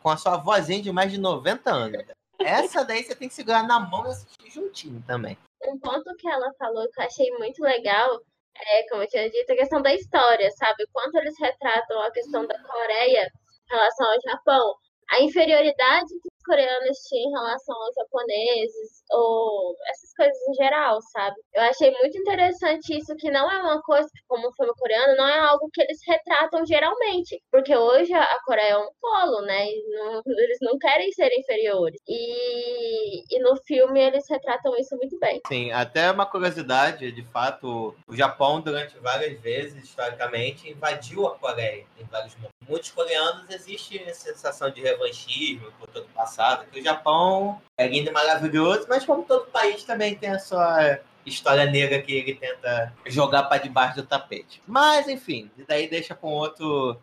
[0.00, 2.04] com a sua vozinha de mais de 90 anos.
[2.38, 5.36] Essa daí você tem que segurar na mão e assistir juntinho também.
[5.66, 8.20] Um ponto que ela falou que eu achei muito legal
[8.56, 10.86] é, como eu tinha dito, a questão da história, sabe?
[10.92, 13.26] Quanto eles retratam a questão da Coreia
[13.70, 14.74] em relação ao Japão.
[15.10, 21.00] A inferioridade que os coreanos tinham em relação aos japoneses, ou essas coisas em geral,
[21.12, 21.36] sabe?
[21.54, 25.28] Eu achei muito interessante isso, que não é uma coisa, como o filme coreano, não
[25.28, 27.40] é algo que eles retratam geralmente.
[27.50, 29.66] Porque hoje a Coreia é um polo, né?
[29.88, 32.00] Não, eles não querem ser inferiores.
[32.08, 35.40] E, e no filme eles retratam isso muito bem.
[35.46, 41.86] Sim, até uma curiosidade, de fato, o Japão, durante várias vezes, historicamente, invadiu a Coreia
[41.98, 42.53] em vários momentos.
[42.68, 47.86] Muitos coreanos existe a sensação de revanchismo por todo o passado, que o Japão é
[47.86, 52.34] lindo e maravilhoso, mas como todo país também tem a sua história negra que ele
[52.34, 54.62] tenta jogar para debaixo do tapete.
[54.66, 56.98] Mas, enfim, daí deixa um outro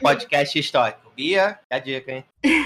[0.00, 1.06] podcast histórico.
[1.16, 2.24] Bia, a dica, hein?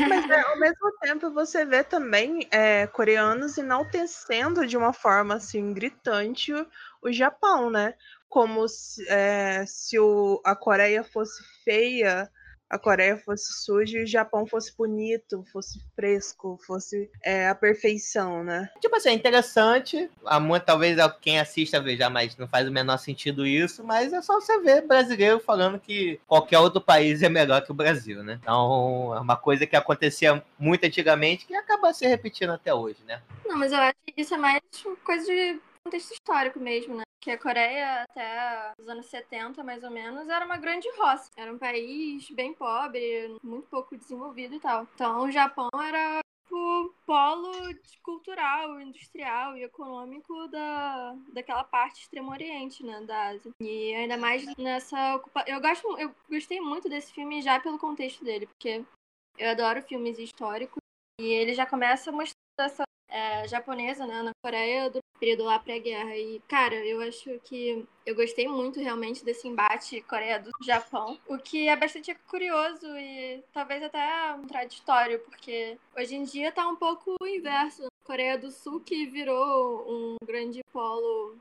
[0.09, 5.73] Mas é, ao mesmo tempo você vê também é, coreanos enaltecendo de uma forma assim
[5.73, 6.67] gritante o,
[7.01, 7.95] o Japão, né?
[8.29, 12.29] Como se, é, se o, a Coreia fosse feia
[12.71, 18.45] a Coreia fosse suja e o Japão fosse bonito, fosse fresco, fosse é, a perfeição,
[18.45, 18.71] né?
[18.81, 20.09] Tipo assim, é interessante.
[20.25, 23.83] A, talvez quem assista veja, mas não faz o menor sentido isso.
[23.83, 27.75] Mas é só você ver brasileiro falando que qualquer outro país é melhor que o
[27.75, 28.39] Brasil, né?
[28.41, 33.21] Então é uma coisa que acontecia muito antigamente que acaba se repetindo até hoje, né?
[33.45, 34.63] Não, mas eu acho que isso é mais
[35.03, 37.03] coisa de contexto histórico mesmo, né?
[37.21, 41.31] Que a Coreia, até os anos 70, mais ou menos, era uma grande roça.
[41.37, 44.87] Era um país bem pobre, muito pouco desenvolvido e tal.
[44.95, 47.53] Então, o Japão era o polo
[48.03, 53.53] cultural, industrial e econômico da, daquela parte extremo oriente, né, da Ásia.
[53.61, 55.53] E ainda mais nessa ocupação.
[55.53, 58.85] Eu, gosto, eu gostei muito desse filme já pelo contexto dele, porque
[59.39, 60.81] eu adoro filmes históricos
[61.21, 66.17] e ele já começa mostrando essa é, japonesa, né, na Coreia do período lá pré-guerra.
[66.17, 71.37] E, cara, eu acho que eu gostei muito realmente desse embate Coreia do Japão, o
[71.37, 74.01] que é bastante curioso e talvez até
[74.41, 77.89] contraditório, porque hoje em dia tá um pouco o inverso.
[78.05, 81.37] Coreia do Sul que virou um grande polo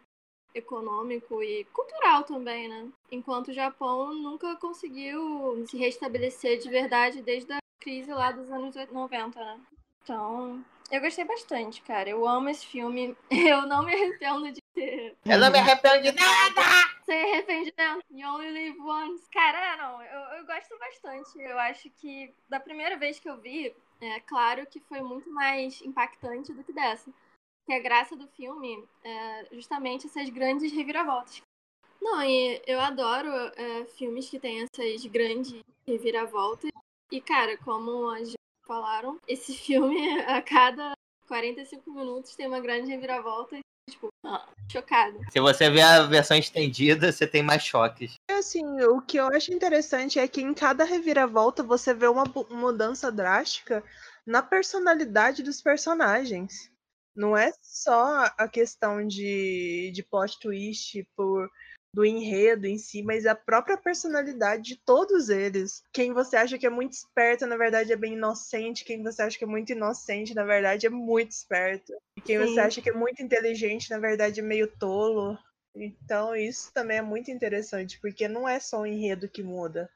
[0.53, 2.87] econômico e cultural também, né?
[3.11, 8.75] Enquanto o Japão nunca conseguiu se restabelecer de verdade desde a crise lá dos anos
[8.91, 9.59] 90, né?
[10.03, 12.09] Então, eu gostei bastante, cara.
[12.09, 13.15] Eu amo esse filme.
[13.29, 15.15] Eu não me arrependo de ter.
[15.25, 16.61] Eu não me arrependo de nada!
[17.05, 18.05] Sem arrependimento.
[18.11, 19.29] You only live once.
[19.31, 21.39] Cara, não, eu, eu gosto bastante.
[21.39, 25.81] Eu acho que da primeira vez que eu vi, é claro que foi muito mais
[25.81, 27.11] impactante do que dessa.
[27.65, 31.41] Que a graça do filme é justamente essas grandes reviravoltas.
[32.01, 36.71] Não, e eu adoro é, filmes que têm essas grandes reviravoltas.
[37.11, 38.23] E, cara, como a
[38.69, 39.97] falaram, esse filme,
[40.29, 40.93] a cada
[41.27, 45.17] 45 minutos, tem uma grande reviravolta e, tipo, ah, chocada.
[45.31, 48.13] Se você ver a versão estendida, você tem mais choques.
[48.29, 52.25] É assim, o que eu acho interessante é que em cada reviravolta você vê uma
[52.51, 53.83] mudança drástica
[54.23, 56.71] na personalidade dos personagens.
[57.15, 61.49] Não é só a questão de, de plot twist por
[61.93, 65.83] do enredo em si, mas a própria personalidade de todos eles.
[65.91, 68.85] Quem você acha que é muito esperto, na verdade, é bem inocente.
[68.85, 71.93] Quem você acha que é muito inocente, na verdade, é muito esperto.
[72.15, 72.45] E quem Sim.
[72.45, 75.37] você acha que é muito inteligente, na verdade, é meio tolo.
[75.75, 79.89] Então, isso também é muito interessante, porque não é só o enredo que muda.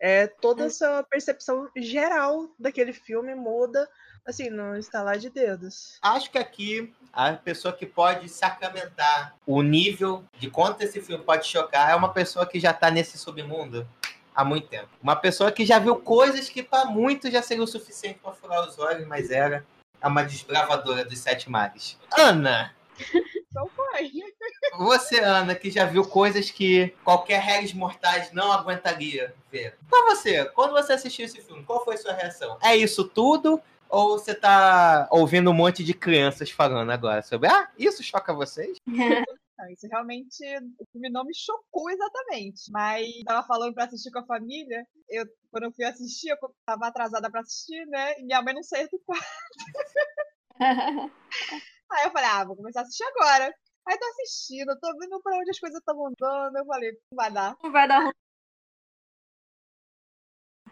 [0.00, 3.88] É toda essa percepção geral daquele filme muda
[4.26, 5.98] assim, não instalar de dedos.
[6.02, 11.46] Acho que aqui a pessoa que pode sacramentar o nível de quanto esse filme pode
[11.46, 13.86] chocar é uma pessoa que já tá nesse submundo
[14.34, 14.88] há muito tempo.
[15.02, 18.66] Uma pessoa que já viu coisas que para muitos já seria o suficiente para furar
[18.66, 19.64] os olhos, mas era
[20.02, 21.98] uma desbravadora dos sete mares.
[22.18, 22.74] Ana!
[23.54, 24.10] Então foi.
[24.78, 29.78] Você, Ana, que já viu coisas que qualquer réis mortais não aguentaria ver.
[29.88, 32.58] Pra você, quando você assistiu esse filme, qual foi a sua reação?
[32.60, 33.62] É isso tudo?
[33.94, 38.76] Ou você tá ouvindo um monte de crianças falando agora sobre, ah, isso choca vocês?
[39.56, 40.44] Não, isso realmente
[40.80, 42.72] o filme não me chocou exatamente.
[42.72, 44.84] Mas tava falando pra assistir com a família.
[45.08, 48.18] Eu, quando eu fui assistir, eu tava atrasada pra assistir, né?
[48.18, 49.24] E minha mãe não saiu do quarto.
[51.88, 53.54] Aí eu falei, ah, vou começar a assistir agora.
[53.86, 56.56] Aí tô assistindo, tô vendo pra onde as coisas estão andando.
[56.56, 57.56] Eu falei, não vai dar.
[57.62, 58.12] Não vai dar ruim.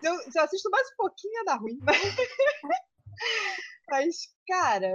[0.01, 1.79] Se eu, se eu assisto mais um pouquinho, ia dar ruim.
[3.89, 4.93] Mas, cara,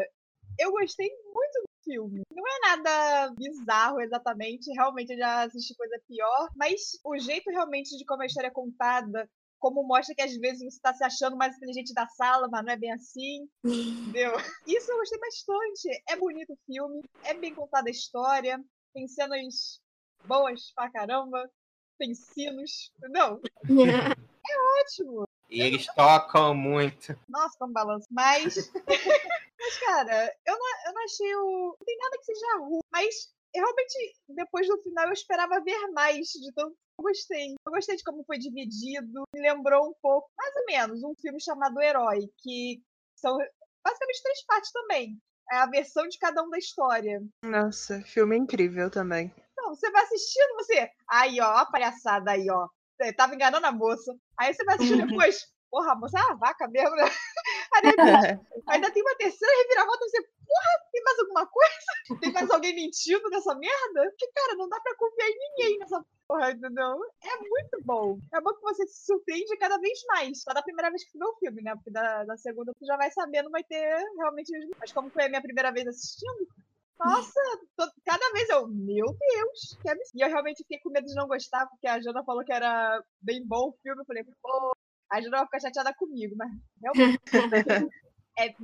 [0.60, 2.22] eu gostei muito do filme.
[2.32, 7.98] Não é nada bizarro exatamente, realmente eu já assisti coisa pior, mas o jeito realmente
[7.98, 11.38] de como a história é contada, como mostra que às vezes você está se achando
[11.38, 13.48] mais inteligente da sala, mas não é bem assim.
[13.64, 14.32] entendeu?
[14.68, 16.04] Isso eu gostei bastante.
[16.10, 19.80] É bonito o filme, é bem contada a história, tem cenas
[20.26, 21.50] boas pra caramba,
[21.98, 23.42] tem sinos, entendeu?
[24.50, 25.27] é ótimo.
[25.50, 27.18] E eles tocam muito.
[27.28, 28.08] Nossa, como balanço.
[28.12, 28.56] Mas.
[29.60, 31.76] mas, cara, eu não, eu não achei o.
[31.80, 32.80] Não tem nada que seja ruim.
[32.92, 36.28] Mas realmente, depois do final, eu esperava ver mais.
[36.28, 37.56] De tanto eu gostei.
[37.66, 39.24] Eu gostei de como foi dividido.
[39.34, 42.82] Me lembrou um pouco, mais ou menos, um filme chamado Herói, que
[43.16, 43.38] são
[43.84, 45.18] basicamente três partes também.
[45.50, 47.22] É a versão de cada um da história.
[47.44, 49.34] Nossa, filme incrível também.
[49.56, 50.90] Não, você vai assistindo, você.
[51.10, 52.68] Aí, ó, a palhaçada aí, ó.
[53.16, 54.14] Tava enganando a moça.
[54.40, 55.48] Aí você vai assistir depois.
[55.70, 57.04] Porra, a moça é uma vaca mesmo, né?
[57.76, 57.84] Aí,
[58.68, 62.20] ainda tem uma terceira reviravolta, você, porra, tem mais alguma coisa?
[62.22, 64.10] Tem mais alguém mentindo nessa merda?
[64.10, 67.00] Porque, cara, não dá pra confiar em ninguém nessa porra, entendeu?
[67.22, 68.18] É muito bom.
[68.34, 70.42] É bom que você se surpreende cada vez mais.
[70.42, 71.76] Só da primeira vez que tu vê o filme, né?
[71.76, 74.52] Porque da, da segunda tu já vai sabendo, vai ter realmente.
[74.80, 76.48] Mas como foi a minha primeira vez assistindo,
[77.00, 77.40] nossa,
[77.76, 80.12] tô- cada vez eu, meu Deus, que absurdo.
[80.16, 83.02] E eu realmente fiquei com medo de não gostar, porque a Jana falou que era
[83.22, 84.02] bem bom o filme.
[84.02, 84.72] Eu falei, pô,
[85.12, 86.50] a Jana vai ficar chateada comigo, mas
[86.82, 87.20] realmente
[88.40, 88.56] é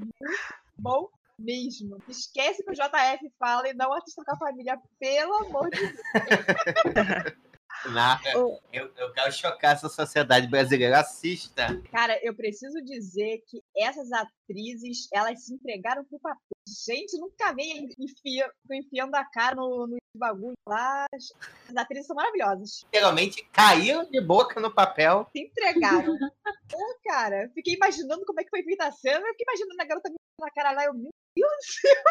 [0.77, 1.09] bom
[1.39, 1.97] mesmo.
[2.07, 5.93] Esquece que o JF fala e não assista com a família, pelo amor de Deus.
[7.89, 8.37] Nada.
[8.37, 8.59] Oh.
[8.71, 10.99] Eu, eu quero chocar essa sociedade brasileira.
[10.99, 11.81] Assista.
[11.91, 16.39] Cara, eu preciso dizer que essas atrizes, elas se entregaram pro papel.
[16.85, 21.05] Gente, nunca vi enfia, enfiando a cara no, no bagulho lá.
[21.13, 22.85] As atrizes são maravilhosas.
[22.85, 25.27] Literalmente caíram de boca no papel.
[25.35, 26.17] Se entregaram.
[26.69, 29.19] Pô, cara, fiquei imaginando como é que foi feita a cena.
[29.19, 30.85] Eu fiquei imaginando a garota me na cara lá.
[30.85, 32.03] Eu, meu Deus do céu.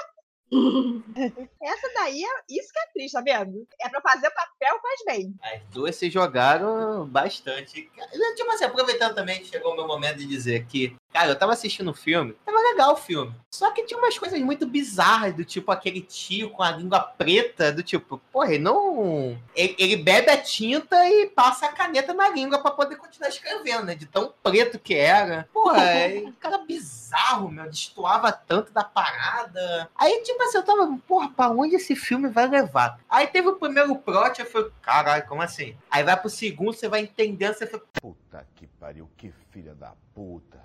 [1.63, 3.67] Essa daí, é isso que é triste, tá vendo?
[3.81, 5.35] É pra fazer o papel, faz bem.
[5.43, 7.91] As duas se jogaram bastante.
[8.37, 11.91] Tipo assim, aproveitando também, chegou o meu momento de dizer que, cara, eu tava assistindo
[11.91, 13.35] o filme, tava legal o filme.
[13.51, 17.73] Só que tinha umas coisas muito bizarras, do tipo aquele tio com a língua preta,
[17.73, 19.39] do tipo, porra, ele não.
[19.55, 23.85] Ele, ele bebe a tinta e passa a caneta na língua pra poder continuar escrevendo,
[23.85, 23.95] né?
[23.95, 25.49] De tão preto que era.
[25.53, 29.91] Porra, é um cara bizarro, meu, destoava tanto da parada.
[29.97, 32.99] Aí, tipo assim, eu tava, porra, pra onde esse filme vai levar?
[33.09, 35.77] Aí teve o primeiro plot, eu falei, caralho, como assim?
[35.91, 39.93] Aí vai pro segundo, você vai entendendo, você fala, Puta que pariu, que filha da
[40.15, 40.61] puta.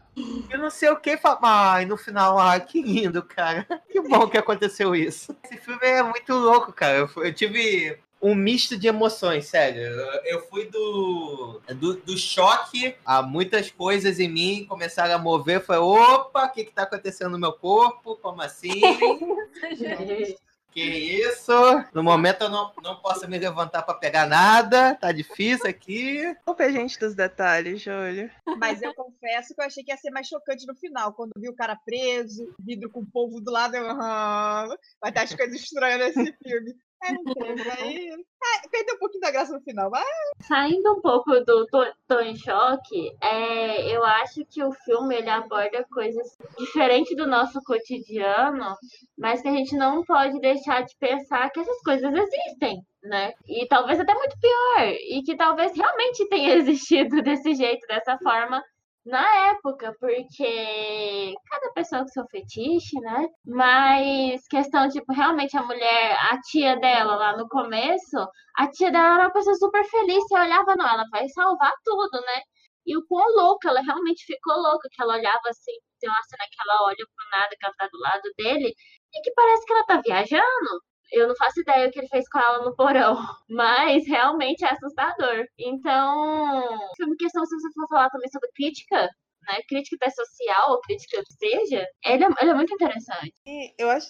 [0.49, 3.65] eu não sei o que, fala, ai, no final, ai, que lindo, cara.
[3.89, 5.36] Que bom que aconteceu isso.
[5.43, 6.97] Esse filme é muito louco, cara.
[6.97, 9.82] Eu, eu tive um misto de emoções, sério.
[9.82, 15.63] Eu, eu fui do, do, do choque a muitas coisas em mim começaram a mover.
[15.63, 18.15] Foi, opa, o que que tá acontecendo no meu corpo?
[18.18, 18.82] Como assim?
[20.78, 21.51] Que isso?
[21.91, 24.93] No momento eu não, não posso me levantar pra pegar nada.
[24.93, 26.22] Tá difícil aqui.
[26.36, 28.30] Desculpa a gente dos detalhes, Júlio.
[28.59, 31.49] Mas eu confesso que eu achei que ia ser mais chocante no final, quando vi
[31.49, 34.68] o cara preso, vidro com o povo do lado, eu, ah,
[35.01, 36.76] vai ter as coisas estranhas nesse filme.
[36.99, 38.09] Teve, aí.
[38.09, 40.05] É, perdeu um pouquinho da graça no final, mas
[40.41, 45.29] Saindo um pouco do Tô, Tô em Choque, é, eu acho que o filme ele
[45.29, 48.75] aborda coisas diferentes do nosso cotidiano,
[49.17, 53.33] mas que a gente não pode deixar de pensar que essas coisas existem, né?
[53.47, 58.63] E talvez até muito pior, e que talvez realmente tenha existido desse jeito, dessa forma.
[59.07, 63.27] Na época, porque cada pessoa com seu fetiche, né?
[63.45, 68.17] Mas questão, tipo, realmente a mulher, a tia dela lá no começo,
[68.57, 70.23] a tia dela era uma pessoa super feliz.
[70.27, 72.41] Você olhava, não, ela vai salvar tudo, né?
[72.85, 76.43] E o quão louca, ela realmente ficou louca, que ela olhava assim, tem uma cena
[76.51, 78.73] que ela olha pro nada, que ela tá do lado dele,
[79.13, 80.81] e que parece que ela tá viajando.
[81.11, 83.15] Eu não faço ideia o que ele fez com ela no porão,
[83.49, 85.45] mas realmente é assustador.
[85.57, 89.09] Então, filme questão, se você for falar também sobre crítica,
[89.47, 89.59] né?
[89.67, 93.33] Crítica até social, ou crítica que seja, ele é, ele é muito interessante.
[93.77, 94.09] Eu acho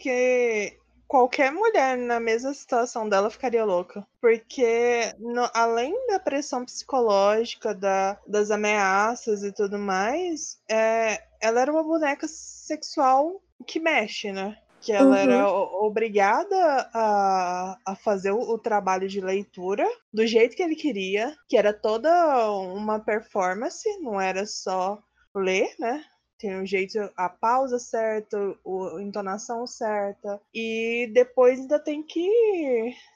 [0.00, 0.78] que
[1.08, 4.06] qualquer mulher na mesma situação dela ficaria louca.
[4.20, 11.72] Porque no- além da pressão psicológica, da- das ameaças e tudo mais, é, ela era
[11.72, 14.56] uma boneca sexual que mexe, né?
[14.86, 15.22] Que ela Uhum.
[15.22, 16.56] era obrigada
[16.94, 21.72] a, a fazer o, o trabalho de leitura do jeito que ele queria, que era
[21.72, 22.08] toda
[22.52, 25.02] uma performance, não era só
[25.34, 26.04] ler, né?
[26.38, 30.40] Tem um jeito, a pausa certa, a entonação certa.
[30.54, 32.30] E depois ainda tem que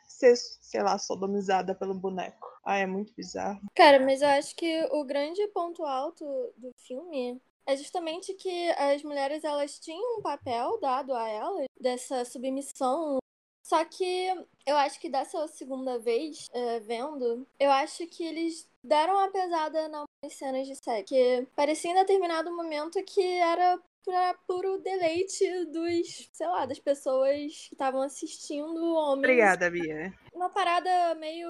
[0.08, 2.48] ser, sei lá, sodomizada pelo boneco.
[2.64, 3.60] Ah, é muito bizarro.
[3.74, 6.24] Cara, mas eu acho que o grande ponto alto
[6.56, 12.24] do filme é justamente que as mulheres elas tinham um papel dado a elas dessa
[12.24, 13.18] submissão.
[13.62, 14.26] Só que
[14.66, 19.88] eu acho que dessa segunda vez é, vendo, eu acho que eles deram uma pesada
[19.88, 21.04] nas cenas de sexo.
[21.14, 27.66] Que parecia em determinado momento que era pra puro deleite dos, sei lá, das pessoas
[27.68, 30.12] que estavam assistindo homens Obrigada, Bia.
[30.32, 31.48] uma parada meio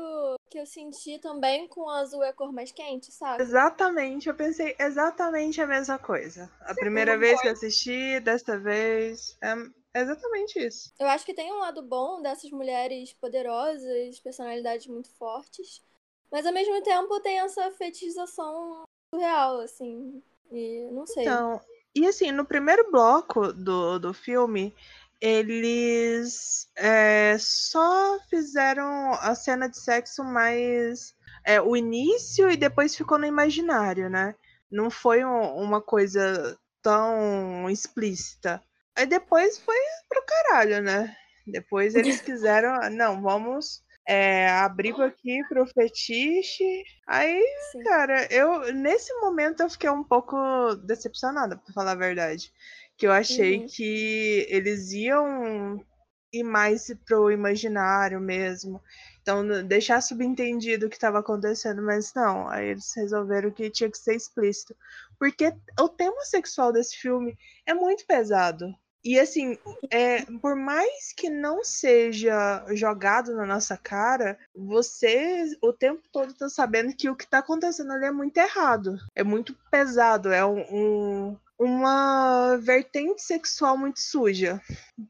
[0.51, 3.43] que eu senti também com o azul é cor mais quente, sabe?
[3.43, 6.51] Exatamente, eu pensei exatamente a mesma coisa.
[6.63, 10.93] A primeira vez que eu assisti, desta vez, é exatamente isso.
[10.99, 15.83] Eu acho que tem um lado bom dessas mulheres poderosas, personalidades muito fortes,
[16.31, 18.83] mas ao mesmo tempo tem essa fetichização
[19.15, 20.23] surreal, assim.
[20.51, 21.23] E não sei.
[21.25, 21.61] Então,
[21.95, 24.75] e assim, no primeiro bloco do, do filme,
[25.21, 31.15] eles é, só fizeram a cena de sexo mais.
[31.45, 34.35] É, o início e depois ficou no imaginário, né?
[34.71, 38.63] Não foi um- uma coisa tão explícita.
[38.97, 39.77] Aí depois foi
[40.09, 41.15] pro caralho, né?
[41.47, 46.85] Depois eles quiseram, não, vamos é, abrigo aqui pro fetiche.
[47.07, 47.81] Aí, Sim.
[47.85, 50.37] cara, eu nesse momento eu fiquei um pouco
[50.85, 52.53] decepcionada, pra falar a verdade.
[52.97, 53.67] Que eu achei Uhum.
[53.67, 55.85] que eles iam
[56.33, 58.83] ir mais pro imaginário mesmo.
[59.23, 62.49] Então, deixar subentendido o que estava acontecendo, mas não.
[62.49, 64.75] Aí eles resolveram que tinha que ser explícito.
[65.19, 67.37] Porque o tema sexual desse filme
[67.67, 68.67] é muito pesado.
[69.03, 69.59] E assim,
[69.91, 76.49] é, por mais que não seja jogado na nossa cara, você o tempo todo tá
[76.51, 78.97] sabendo que o que tá acontecendo ali é muito errado.
[79.15, 84.61] É muito pesado, é um, um- uma vertente sexual muito suja.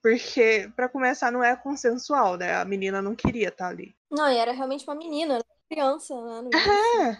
[0.03, 2.57] Porque, pra começar, não é consensual, né?
[2.57, 3.95] A menina não queria estar ali.
[4.11, 6.51] Não, e era realmente uma menina, era uma criança, né?
[7.07, 7.19] É.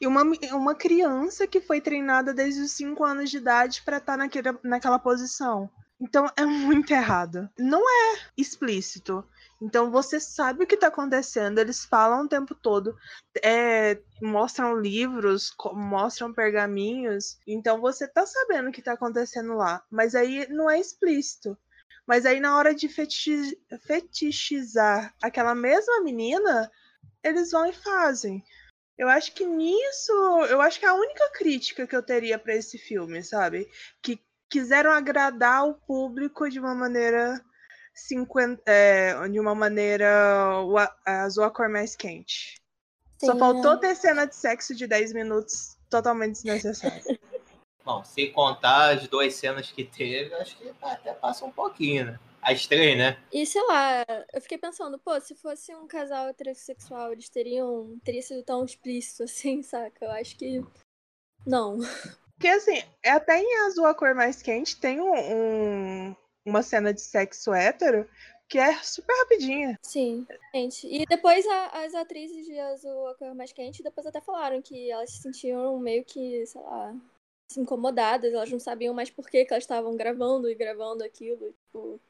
[0.00, 4.16] E uma, uma criança que foi treinada desde os 5 anos de idade pra estar
[4.16, 5.70] naquele, naquela posição.
[6.02, 7.48] Então é muito errado.
[7.56, 9.24] Não é explícito.
[9.60, 12.96] Então você sabe o que tá acontecendo, eles falam o tempo todo,
[13.44, 20.16] é, mostram livros, mostram pergaminhos, então você tá sabendo o que tá acontecendo lá, mas
[20.16, 21.56] aí não é explícito.
[22.04, 26.68] Mas aí na hora de fetichi- fetichizar aquela mesma menina,
[27.22, 28.44] eles vão e fazem.
[28.98, 30.12] Eu acho que nisso,
[30.50, 33.70] eu acho que é a única crítica que eu teria pra esse filme, sabe?
[34.02, 34.20] Que
[34.52, 37.42] quiseram agradar o público de uma maneira
[37.94, 42.60] 50, é, de uma maneira o a- azul a cor mais quente.
[43.18, 43.76] Só Sim, faltou é.
[43.78, 47.02] ter cena de sexo de 10 minutos totalmente desnecessária.
[47.82, 52.20] Bom, se contar as duas cenas que teve, acho que até passa um pouquinho, né?
[52.40, 53.16] As três, né?
[53.32, 57.98] E sei lá, eu fiquei pensando, pô, se fosse um casal heterossexual, eles teriam.
[58.04, 60.04] teria sido tão explícito assim, saca?
[60.04, 60.62] Eu acho que.
[61.46, 61.78] Não.
[62.42, 66.92] Porque assim, é até em azul a cor mais quente tem um, um- uma cena
[66.92, 68.04] de sexo hétero
[68.48, 69.78] que é super rapidinha.
[69.80, 70.88] Sim, gente.
[70.88, 74.90] E depois a- as atrizes de Azul a Cor Mais Quente depois até falaram que
[74.90, 76.92] elas se sentiam meio que, sei lá,
[77.48, 81.52] se incomodadas, elas não sabiam mais por que, que elas estavam gravando e gravando aquilo.
[81.66, 82.00] Tipo,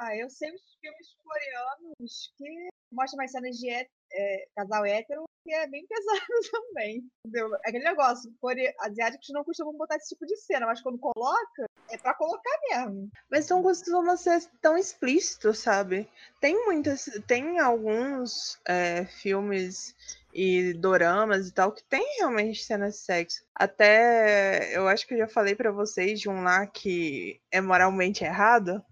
[0.00, 5.54] Ah, eu sei os filmes coreanos que mostram mais cenas de é, casal hétero que
[5.54, 6.20] é bem pesado
[6.50, 7.08] também.
[7.24, 7.54] Entendeu?
[7.54, 8.74] É aquele negócio, core...
[8.80, 13.08] asiáticos não costumam botar esse tipo de cena, mas quando coloca, é pra colocar mesmo.
[13.30, 16.08] Mas não costuma ser tão explícito, sabe?
[16.40, 17.08] Tem muitas.
[17.26, 19.94] Tem alguns é, filmes
[20.34, 23.44] e doramas e tal que tem realmente cenas de sexo.
[23.54, 28.24] Até eu acho que eu já falei pra vocês de um lá que é moralmente
[28.24, 28.84] errado.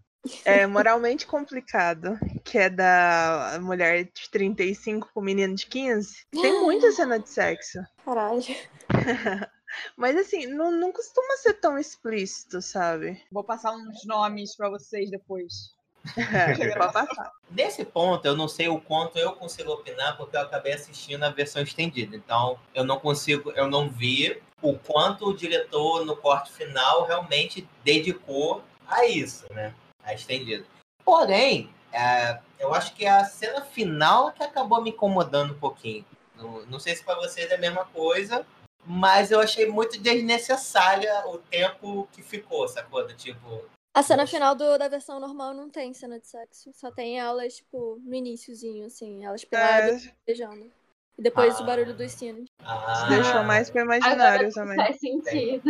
[0.44, 6.26] É moralmente complicado, que é da mulher de 35 com o menino de 15.
[6.30, 7.78] Tem muita cena de sexo.
[8.04, 8.42] caralho.
[9.96, 13.20] Mas assim, não, não costuma ser tão explícito, sabe?
[13.30, 15.74] Vou passar uns nomes pra vocês depois.
[16.16, 17.32] É, pode passar.
[17.50, 21.30] Nesse ponto, eu não sei o quanto eu consigo opinar, porque eu acabei assistindo a
[21.30, 22.14] versão estendida.
[22.14, 27.66] Então, eu não consigo, eu não vi o quanto o diretor, no corte final, realmente
[27.82, 29.74] dedicou a isso, né?
[30.04, 30.64] A estendida.
[31.04, 36.04] Porém, é, eu acho que a cena final é que acabou me incomodando um pouquinho.
[36.36, 38.44] Não, não sei se para vocês é a mesma coisa,
[38.84, 43.06] mas eu achei muito desnecessária o tempo que ficou, sacou?
[43.06, 43.64] Do tipo,
[43.96, 46.70] A cena final do- da versão normal não tem cena de sexo.
[46.74, 49.24] Só tem elas, tipo, no iniciozinho, assim.
[49.24, 50.70] Elas peladas, beijando.
[51.16, 51.62] E depois Ah.
[51.62, 52.46] o barulho dos sinos.
[52.64, 54.74] ah, Deixou mais pro imaginário também.
[54.76, 55.62] Faz sentido.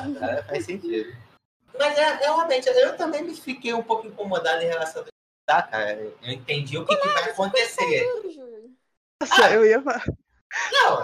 [0.00, 1.16] Agora faz sentido.
[1.78, 5.06] Mas é, realmente, eu também me fiquei um pouco incomodado em relação a
[5.46, 6.00] tá, cara.
[6.22, 8.06] Eu entendi o que, que vai acontecer.
[9.20, 10.04] Nossa, eu ia falar.
[10.72, 11.02] Não,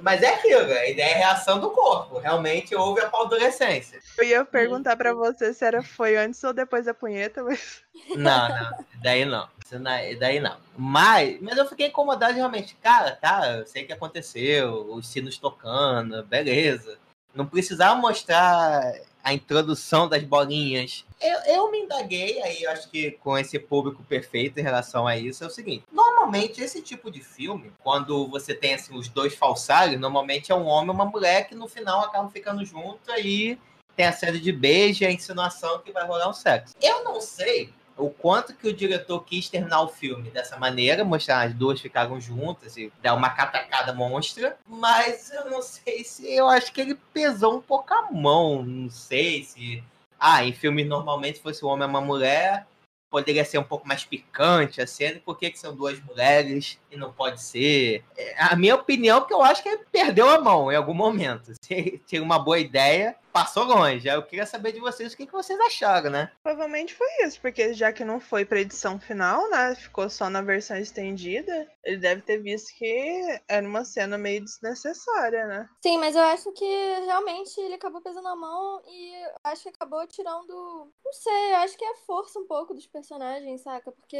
[0.00, 2.18] mas é aquilo, a ideia é a reação do corpo.
[2.18, 4.00] Realmente houve a paldurecência.
[4.18, 7.82] Eu ia perguntar pra você se era foi antes ou depois da punheta, mas.
[8.16, 9.48] Não, não, daí não.
[9.70, 10.58] Não- Daí não.
[10.76, 12.76] Mas, mas eu fiquei incomodado realmente.
[12.82, 16.98] Cara, tá, eu sei o que aconteceu, os sinos tocando, beleza.
[17.34, 21.04] Não precisava mostrar a introdução das bolinhas.
[21.20, 25.44] Eu, eu me indaguei, aí acho que com esse público perfeito em relação a isso,
[25.44, 25.84] é o seguinte.
[25.92, 30.66] Normalmente, esse tipo de filme, quando você tem assim, os dois falsários, normalmente é um
[30.66, 33.58] homem e uma mulher que no final acabam ficando juntos aí
[33.94, 36.74] tem a série de beijo e a insinuação que vai rolar um sexo.
[36.80, 41.42] Eu não sei o quanto que o diretor quis terminar o filme dessa maneira, mostrar
[41.46, 46.48] as duas ficaram juntas e dar uma catacada monstra, mas eu não sei se eu
[46.48, 49.82] acho que ele pesou um pouco a mão, não sei se
[50.18, 52.66] ah, em filmes normalmente se fosse um homem e uma mulher,
[53.12, 56.96] poderia ser um pouco mais picante a cena, por que, que são duas mulheres e
[56.96, 58.02] não pode ser?
[58.16, 60.94] É, A minha opinião é que eu acho que ele perdeu a mão em algum
[60.94, 61.52] momento.
[61.60, 64.06] Se tinha uma boa ideia, passou longe.
[64.08, 66.30] Eu queria saber de vocês o que, que vocês acharam, né?
[66.42, 69.74] Provavelmente foi isso, porque já que não foi pra edição final, né?
[69.74, 75.46] Ficou só na versão estendida, ele deve ter visto que era uma cena meio desnecessária,
[75.46, 75.68] né?
[75.82, 76.64] Sim, mas eu acho que
[77.06, 79.12] realmente ele acabou pesando a mão e
[79.44, 80.92] acho que acabou tirando.
[81.04, 83.90] Não sei, eu acho que é a força um pouco dos personagens, saca?
[83.90, 84.18] Porque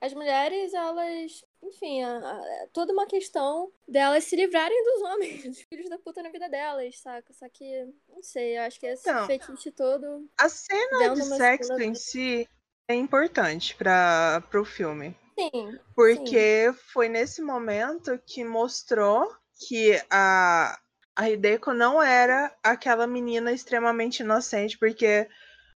[0.00, 1.44] as mulheres, elas.
[1.62, 5.98] Enfim, a- a- é toda uma questão delas se livrarem dos homens, dos filhos da
[5.98, 7.32] puta na vida delas, saca?
[7.32, 10.28] Só que, não sei, eu acho que esse Então, fetiche todo.
[10.38, 12.02] A cena de sexo em vez.
[12.02, 12.48] si
[12.88, 15.16] é importante para o filme.
[15.38, 19.32] Sim, Porque foi nesse momento que mostrou
[19.68, 20.78] que a,
[21.14, 25.28] a Hideko não era aquela menina extremamente inocente, porque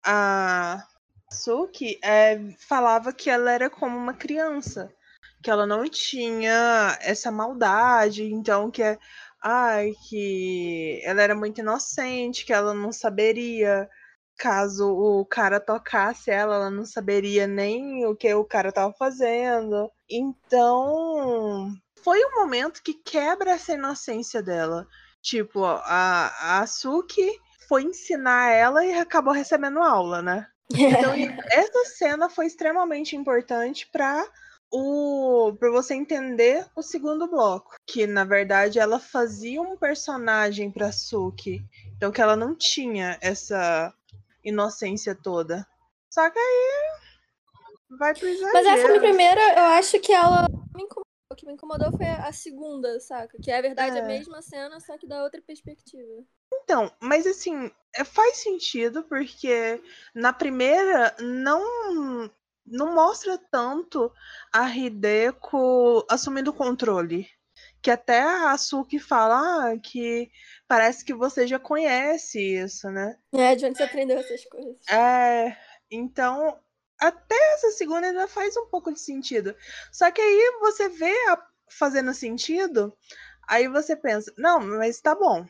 [0.05, 0.85] a
[1.33, 4.93] Suki é, falava que ela era como uma criança,
[5.43, 8.99] que ela não tinha essa maldade, então que é,
[9.43, 13.89] ai, que ela era muito inocente, que ela não saberia
[14.39, 19.91] caso o cara tocasse ela, ela não saberia nem o que o cara tava fazendo.
[20.09, 21.73] Então,
[22.03, 24.87] foi um momento que quebra essa inocência dela.
[25.21, 27.31] Tipo, a, a Suki
[27.69, 30.47] foi ensinar ela e acabou recebendo aula, né?
[30.75, 31.13] Então,
[31.51, 34.27] essa cena foi extremamente importante para
[34.71, 40.91] o para você entender o segundo bloco, que na verdade ela fazia um personagem para
[40.91, 41.63] Suki,
[41.97, 43.93] então que ela não tinha essa
[44.43, 45.67] inocência toda.
[46.11, 47.01] Só que aí
[47.99, 48.53] vai pro exagero.
[48.55, 51.03] Mas essa primeira, eu acho que ela me incomodou.
[51.31, 53.39] O que me incomodou foi a segunda, saca?
[53.43, 54.07] Que é a verdade a É.
[54.07, 56.23] mesma cena, só que da outra perspectiva.
[56.53, 59.83] Então, mas assim, é, faz sentido porque
[60.15, 62.31] na primeira não
[62.65, 64.13] não mostra tanto
[64.53, 67.29] a Hideko assumindo o controle.
[67.83, 70.31] Que até a Suki fala ah, que
[70.69, 73.19] parece que você já conhece isso, né?
[73.33, 74.77] É, de onde você aprendeu essas coisas.
[74.89, 75.57] É,
[75.91, 76.61] então,
[77.01, 79.57] até essa segunda ainda faz um pouco de sentido.
[79.91, 82.97] Só que aí você vê a- fazendo sentido,
[83.49, 85.45] aí você pensa, não, mas tá bom.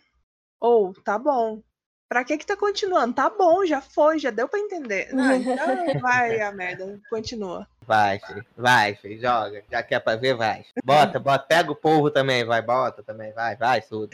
[0.63, 1.61] Ou, tá bom.
[2.09, 3.15] Pra que que tá continuando?
[3.15, 5.09] Tá bom, já foi, já deu pra entender.
[5.13, 7.67] Não, então vai a merda, continua.
[7.87, 8.45] Vai, filho.
[8.57, 9.21] Vai, filho.
[9.21, 9.65] Joga.
[9.71, 10.65] Já quer pra ver, vai.
[10.85, 11.47] Bota, bota.
[11.49, 12.61] Pega o povo também, vai.
[12.63, 13.57] Bota também, vai.
[13.57, 14.11] Vai, tudo.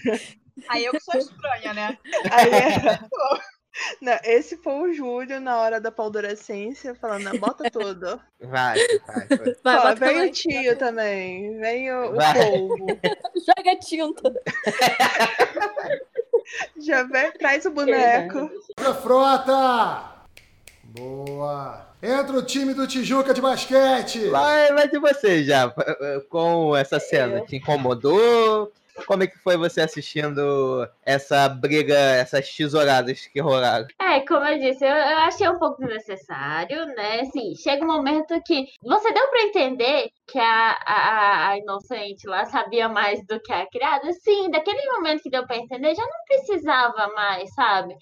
[0.69, 1.99] Aí eu que sou estranha, né?
[2.33, 2.99] Aí é-
[4.03, 8.21] Não, esse foi o Júlio na hora da paldurecência, falando, "Não, bota tudo.
[8.41, 8.77] Vai,
[9.07, 9.27] vai.
[9.39, 9.55] vai.
[9.63, 10.29] Vai, Ó, vem também.
[10.29, 12.77] o tio também, vem o, o povo.
[13.47, 14.33] Joga tinta.
[16.81, 18.51] Já vem, traz o boneco.
[18.75, 20.19] Pra frota!
[20.85, 21.87] Boa!
[22.03, 24.29] Entra o time do Tijuca de basquete!
[24.29, 25.73] Vai, vai de você já.
[26.31, 27.41] Com essa cena.
[27.43, 28.73] Te incomodou?
[29.07, 33.87] Como é que foi você assistindo essa briga, essas tesouradas que rolaram?
[34.01, 37.21] É, como eu disse, eu, eu achei um pouco desnecessário, né?
[37.21, 42.45] Assim, chega um momento que você deu pra entender que a, a, a inocente lá
[42.45, 44.13] sabia mais do que a criada.
[44.13, 47.97] Sim, daquele momento que deu pra entender, já não precisava mais, sabe?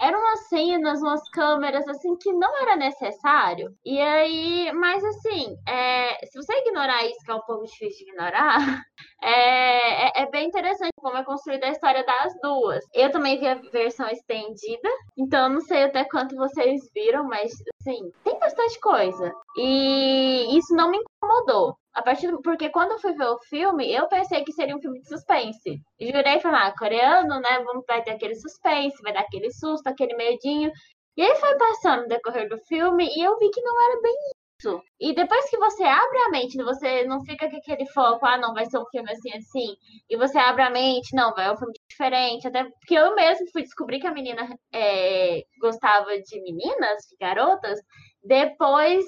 [0.00, 3.74] Eram umas cenas, umas câmeras, assim, que não era necessário.
[3.84, 8.12] E aí, mas assim, é, se você ignorar isso, que é um pouco difícil de
[8.12, 8.56] ignorar,
[9.22, 12.84] é, é, é bem interessante como é construída a história das duas.
[12.94, 18.10] Eu também vi a versão estendida, então não sei até quanto vocês viram, mas assim,
[18.24, 19.32] tem bastante coisa.
[19.56, 21.76] E isso não me incomodou.
[21.94, 24.80] A partir do- porque quando eu fui ver o filme, eu pensei que seria um
[24.80, 25.80] filme de suspense.
[26.00, 27.60] Jurei falar, ah, coreano, né?
[27.64, 30.70] Vamos vai ter aquele suspense, vai dar aquele susto, aquele medinho.
[31.16, 34.14] E aí foi passando no decorrer do filme e eu vi que não era bem
[34.58, 34.82] isso.
[35.00, 38.54] E depois que você abre a mente, você não fica com aquele foco, ah, não,
[38.54, 39.76] vai ser um filme assim, assim.
[40.08, 42.46] E você abre a mente, não, vai ser um filme diferente.
[42.48, 47.78] Até porque eu mesmo fui descobrir que a menina é, gostava de meninas, de garotas,
[48.22, 49.04] depois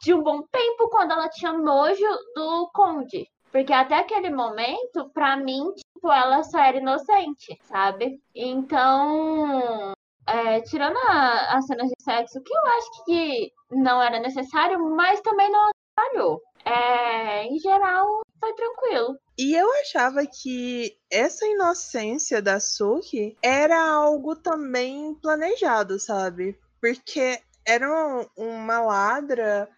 [0.00, 3.28] de um bom tempo, quando ela tinha nojo do Conde.
[3.50, 8.18] Porque até aquele momento, pra mim, tipo, ela só era inocente, sabe?
[8.34, 9.92] Então,
[10.26, 15.50] é, tirando as cenas de sexo, que eu acho que não era necessário, mas também
[15.50, 16.40] não atrapalhou.
[16.64, 19.18] É, em geral, foi tranquilo.
[19.38, 26.58] E eu achava que essa inocência da Suki era algo também planejado, sabe?
[26.80, 29.68] Porque era um- uma ladra,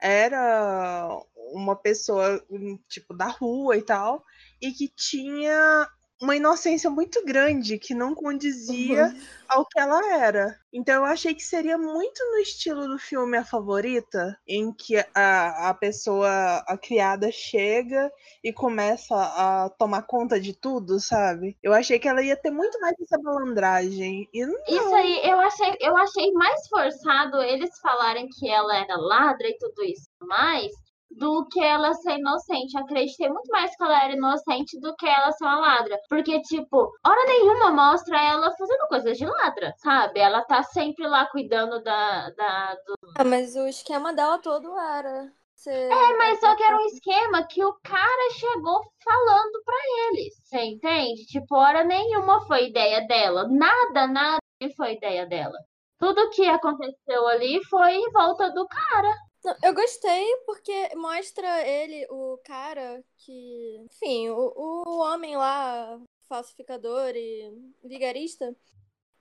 [0.00, 1.08] era
[1.52, 4.24] uma pessoa, hum, tipo, da rua e tal,
[4.60, 5.88] e que tinha
[6.20, 9.20] uma inocência muito grande que não condizia Uhum.
[9.48, 10.58] ao que ela era.
[10.72, 15.68] Então eu achei que seria muito no estilo do filme A Favorita, em que a,
[15.70, 18.10] a pessoa, a criada chega
[18.42, 21.56] e começa a tomar conta de tudo, sabe?
[21.62, 24.28] Eu achei que ela ia ter muito mais essa malandragem.
[24.32, 24.58] E não.
[24.68, 29.56] Isso aí, eu achei, eu achei mais forçado eles falarem que ela era ladra e
[29.58, 30.72] tudo isso mais,
[31.10, 32.74] do que ela ser inocente.
[32.74, 35.98] Eu acreditei muito mais que ela era inocente do que ela ser uma ladra.
[36.08, 40.20] Porque, tipo, hora nenhuma mostra ela fazendo coisas de ladra, sabe?
[40.20, 42.30] Ela tá sempre lá cuidando da.
[42.30, 42.94] da do...
[43.18, 45.32] Ah, mas o esquema dela todo era.
[45.54, 45.90] Ser...
[45.90, 49.74] É, mas só que era um esquema que o cara chegou falando pra
[50.08, 50.34] eles.
[50.44, 51.26] Você entende?
[51.26, 53.48] Tipo, hora nenhuma foi ideia dela.
[53.48, 54.38] Nada, nada
[54.76, 55.58] foi ideia dela.
[55.98, 59.12] Tudo que aconteceu ali foi em volta do cara.
[59.44, 63.86] Não, Eu gostei porque mostra ele, o cara que.
[63.92, 67.50] Enfim, o, o homem lá, falsificador e
[67.84, 68.54] vigarista,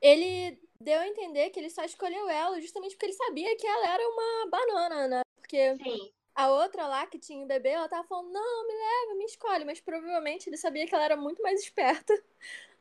[0.01, 3.93] ele deu a entender que ele só escolheu ela justamente porque ele sabia que ela
[3.93, 5.21] era uma banana, né?
[5.35, 6.11] Porque Sim.
[6.35, 9.65] a outra lá que tinha o bebê, ela tava falando, não, me leva, me escolhe,
[9.65, 12.13] mas provavelmente ele sabia que ela era muito mais esperta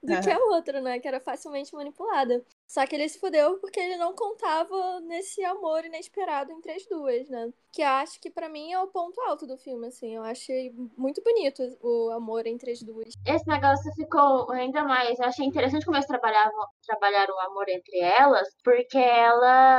[0.07, 0.99] do que a outra, né?
[0.99, 2.45] Que era facilmente manipulada.
[2.67, 7.29] Só que ele se fudeu porque ele não contava nesse amor inesperado entre as duas,
[7.29, 7.49] né?
[7.73, 10.17] Que acho que pra mim é o ponto alto do filme, assim.
[10.17, 13.13] Eu achei muito bonito o amor entre as duas.
[13.27, 15.19] Esse negócio ficou ainda mais.
[15.19, 19.79] Eu achei interessante como eles trabalhavam, trabalharam o amor entre elas, porque ela,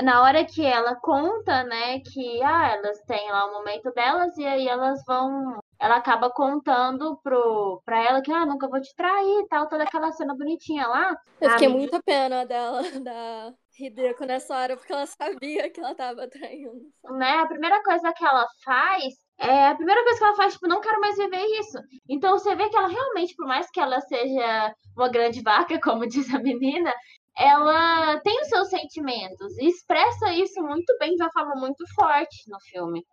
[0.00, 4.46] na hora que ela conta, né, que ah, elas têm lá o momento delas e
[4.46, 5.58] aí elas vão.
[5.82, 9.82] Ela acaba contando pro, pra ela que, ah, nunca vou te trair e tal, toda
[9.82, 11.16] aquela cena bonitinha lá.
[11.40, 15.92] Eu fiquei menina- muita pena dela, da Hideko nessa hora, porque ela sabia que ela
[15.92, 16.82] tava traindo.
[17.10, 17.32] né?
[17.40, 20.80] A primeira coisa que ela faz é a primeira coisa que ela faz, tipo, não
[20.80, 21.78] quero mais viver isso.
[22.08, 26.06] Então você vê que ela realmente, por mais que ela seja uma grande vaca, como
[26.06, 26.94] diz a menina,
[27.36, 32.48] ela tem os seus sentimentos e expressa isso muito bem de uma forma muito forte
[32.48, 33.04] no filme.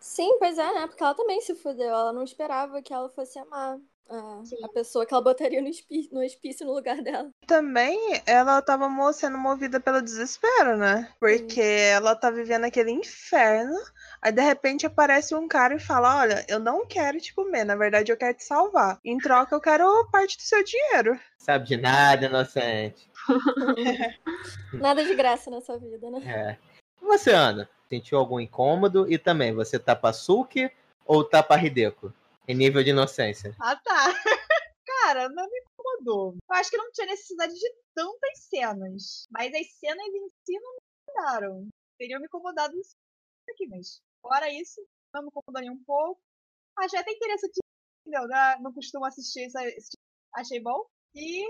[0.00, 0.86] Sim, pois é, né?
[0.86, 1.88] Porque ela também se fudeu.
[1.88, 3.78] Ela não esperava que ela fosse amar
[4.08, 4.56] a, Sim.
[4.64, 7.30] a pessoa que ela botaria no, espi- no hospício no lugar dela.
[7.46, 11.12] Também ela tava mo- sendo movida pelo desespero, né?
[11.20, 13.76] Porque ela tá vivendo aquele inferno.
[14.22, 17.76] Aí de repente aparece um cara e fala: Olha, eu não quero te comer, na
[17.76, 18.98] verdade eu quero te salvar.
[19.04, 21.18] Em troca, eu quero parte do seu dinheiro.
[21.38, 23.10] Sabe de nada, inocente.
[24.72, 26.20] Nada de graça nessa vida, né?
[26.24, 26.69] É.
[27.10, 27.68] Você, Ana?
[27.88, 29.10] Sentiu algum incômodo?
[29.12, 30.70] E também, você tá pra Suki
[31.04, 32.12] ou tá pra Hideko?
[32.46, 33.54] Em nível de inocência.
[33.60, 34.14] Ah, tá.
[34.86, 36.36] Cara, não me incomodou.
[36.48, 39.26] Eu acho que não tinha necessidade de tantas cenas.
[39.30, 41.68] Mas as cenas em si não me incomodaram.
[41.98, 42.94] Teriam me incomodado isso
[43.50, 44.80] aqui, mas fora isso,
[45.12, 46.20] não me incomodou nem um pouco.
[46.78, 47.58] Achei até interessante,
[48.06, 48.28] entendeu?
[48.28, 48.56] Né?
[48.60, 50.02] Não costumo assistir esse tipo-
[50.36, 50.86] Achei bom.
[51.14, 51.44] E,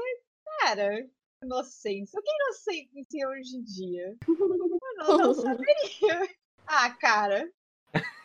[0.60, 1.06] cara,
[1.42, 2.18] inocência.
[2.18, 4.16] O que é inocência hoje em dia?
[4.28, 6.28] Eu não, não saberia.
[6.66, 7.50] Ah, cara.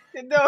[0.10, 0.40] Entendeu?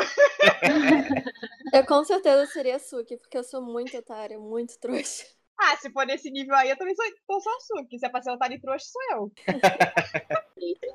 [1.73, 5.25] Eu com certeza seria a Suki, porque eu sou muito otária, muito trouxa.
[5.59, 7.97] Ah, se for nesse nível aí, eu também sou, eu sou a Suki.
[7.97, 9.31] Se é pra ser otário e trouxa, sou eu.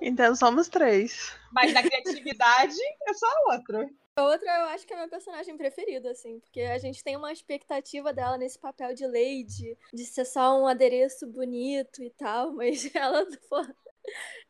[0.01, 1.37] Então somos três.
[1.53, 3.91] Mas na criatividade, eu sou a outra.
[4.15, 7.17] A outra eu acho que é a minha personagem preferida, assim, porque a gente tem
[7.17, 12.53] uma expectativa dela nesse papel de lady, de ser só um adereço bonito e tal,
[12.53, 13.65] mas ela, pô,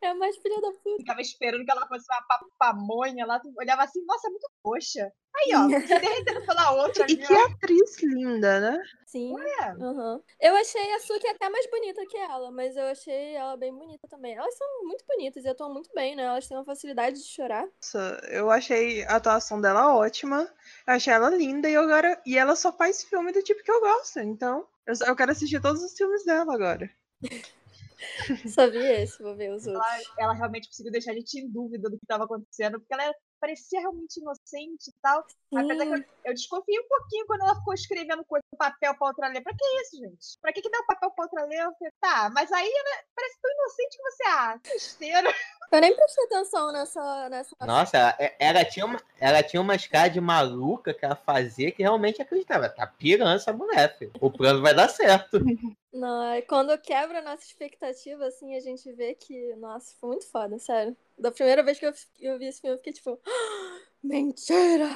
[0.01, 0.97] é a mais filha da puta.
[0.99, 3.41] Ficava esperando que ela fosse uma pa- pamonha lá.
[3.59, 5.13] olhava assim, nossa, é muito roxa.
[5.35, 7.07] Aí, ó, se derretendo pela outra.
[7.11, 7.47] E que ó.
[7.47, 8.83] atriz linda, né?
[9.07, 9.35] Sim.
[9.61, 9.65] É.
[9.71, 10.23] Aham.
[10.41, 14.09] Eu achei a Suki até mais bonita que ela, mas eu achei ela bem bonita
[14.09, 14.35] também.
[14.35, 16.25] Elas são muito bonitas e atuam muito bem, né?
[16.25, 17.65] Elas têm uma facilidade de chorar.
[17.65, 20.43] Nossa, eu achei a atuação dela ótima.
[20.87, 22.21] Eu achei ela linda e, agora...
[22.27, 24.21] e ela só faz filme do tipo que eu gosto.
[24.21, 26.91] Então, eu, só- eu quero assistir todos os filmes dela agora.
[28.55, 29.85] Só vi esse, vou ver os outros.
[29.85, 33.13] Ela, ela realmente conseguiu deixar a gente em dúvida do que estava acontecendo, porque ela
[33.41, 35.25] parecia realmente inocente e tal.
[35.55, 38.25] Apesar que eu, eu desconfiei um pouquinho quando ela ficou escrevendo
[38.57, 39.43] papel pra outra ler.
[39.43, 40.39] Pra que isso, gente?
[40.41, 41.61] Pra que, que dá o papel pra outra ler?
[41.61, 45.35] Eu falei, tá, mas aí ela parece tão inocente que você, ah, que besteira.
[45.73, 47.29] Eu nem prestei atenção nessa.
[47.31, 47.57] nessa...
[47.63, 51.83] Nossa, ela, ela tinha uma, ela tinha umas caras de maluca que ela fazia que
[51.83, 52.69] realmente acreditava.
[52.69, 54.13] Tá pirando essa mulher, filho.
[54.21, 55.39] O plano vai dar certo.
[55.91, 60.31] Não, é quando quebra a nossa expectativa, assim, a gente vê que, nossa, foi muito
[60.31, 60.95] foda, sério.
[61.19, 64.89] Da primeira vez que eu, eu vi esse filme, eu fiquei tipo, "Ah, mentira!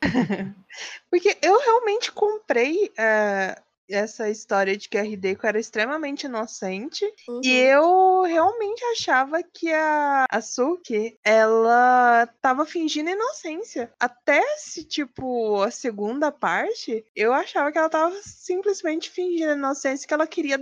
[1.10, 7.04] Porque eu realmente comprei é, essa história de que a Hideko era extremamente inocente.
[7.28, 7.40] Uhum.
[7.42, 13.92] E eu realmente achava que a, a Suki, ela tava fingindo inocência.
[14.00, 20.14] Até se, tipo, a segunda parte, eu achava que ela tava simplesmente fingindo inocência, que
[20.14, 20.58] ela queria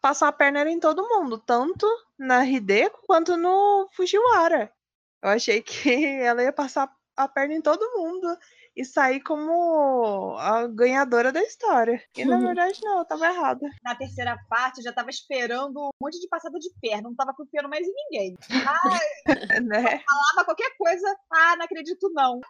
[0.00, 1.38] passar a perna em todo mundo.
[1.38, 1.86] Tanto
[2.18, 4.72] na Hideko quanto no Fujiwara.
[5.22, 8.36] Eu achei que ela ia passar a perna em todo mundo
[8.74, 12.02] e sair como a ganhadora da história.
[12.16, 13.66] E na verdade não, eu tava errada.
[13.82, 17.34] Na terceira parte, eu já tava esperando um monte de passada de perna, não tava
[17.34, 18.36] confiando mais em ninguém.
[18.66, 18.98] Ah,
[19.62, 20.02] né?
[20.04, 22.40] falava qualquer coisa, ah, não acredito não.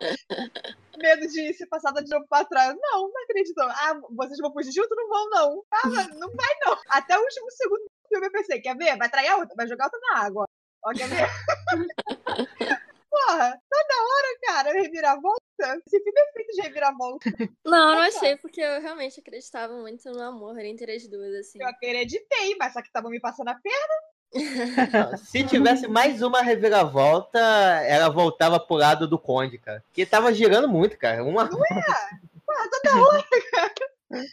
[0.97, 2.75] Medo de ser passada de novo pra trás.
[2.81, 3.69] Não, não acredito não.
[3.69, 4.95] Ah, vocês vão fugir junto?
[4.95, 5.65] Não vão não.
[5.73, 6.79] Ah, não vai não.
[6.89, 8.97] Até o último segundo do filme eu pensei, quer ver?
[8.97, 10.45] Vai trair a outra, vai jogar outra na água.
[10.85, 11.29] Ó, quer ver?
[13.13, 15.43] Porra, toda hora, cara, reviravolta.
[15.87, 17.25] Esse filme é feito de reviravolta.
[17.63, 21.61] Não, eu não achei, porque eu realmente acreditava muito no amor entre as duas, assim.
[21.61, 23.95] Eu acreditei, mas só que estavam me passando a perna.
[25.19, 29.85] Se tivesse mais uma reviravolta, ela voltava pro lado do Conde, cara.
[29.93, 31.23] Que tava girando muito, cara.
[31.23, 31.47] Uma...
[31.53, 33.25] Porra, toda hora.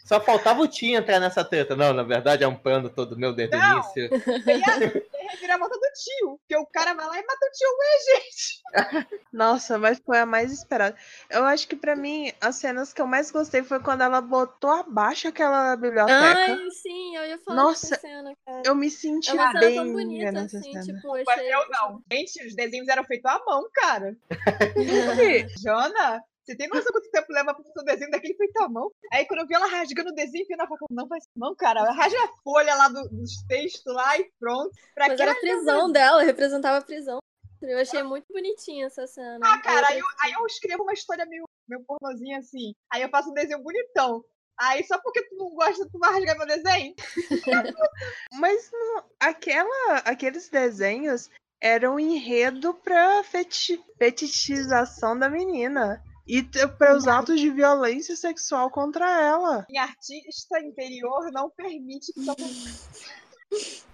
[0.06, 1.76] Só faltava o Tim entrar nessa treta.
[1.76, 4.10] Não, na verdade é um plano todo meu desde o início.
[4.44, 6.40] Tem a, tem a reviravolta do tio.
[6.40, 9.20] Porque o cara vai lá e mata o tio, ué, gente.
[9.32, 10.96] Nossa, mas foi a mais esperada.
[11.30, 14.72] Eu acho que pra mim, as cenas que eu mais gostei foi quando ela botou
[14.72, 16.16] abaixo aquela biblioteca.
[16.16, 18.62] Ai, sim, eu ia falar Nossa, dessa cena, cara.
[18.66, 20.84] Eu me senti É uma bem tão bonita, nessa assim, cena.
[20.84, 21.54] tipo, eu achei...
[21.54, 22.02] eu não.
[22.12, 24.16] Gente, os desenhos eram feitos à mão, cara.
[24.78, 28.68] Ih, Jana, você tem noção quanto tempo leva pra fazer um desenho daquele feito à
[28.70, 28.92] mão?
[29.14, 31.92] Aí quando eu vi ela rasgando o desenho, eu falei, não faz não, cara.
[31.92, 34.72] Rasga a folha lá do- dos textos lá e pronto.
[34.96, 37.20] Pra Mas que era a prisão dela, representava a prisão.
[37.62, 39.40] Eu achei muito bonitinha essa cena.
[39.44, 42.74] Ah, cara, Aí aí eu, aí eu escrevo uma história meio, meio pornozinha assim.
[42.92, 44.24] Aí eu faço um desenho bonitão.
[44.58, 46.94] Aí só porque tu não gosta, tu vai rasgar meu desenho?
[48.34, 51.30] Mas não- aquela, aqueles desenhos
[51.62, 56.02] eram um enredo pra feti fetichização da menina.
[56.30, 56.44] E
[56.78, 59.66] para os atos de violência sexual contra ela.
[59.68, 62.20] Minha artista interior não permite que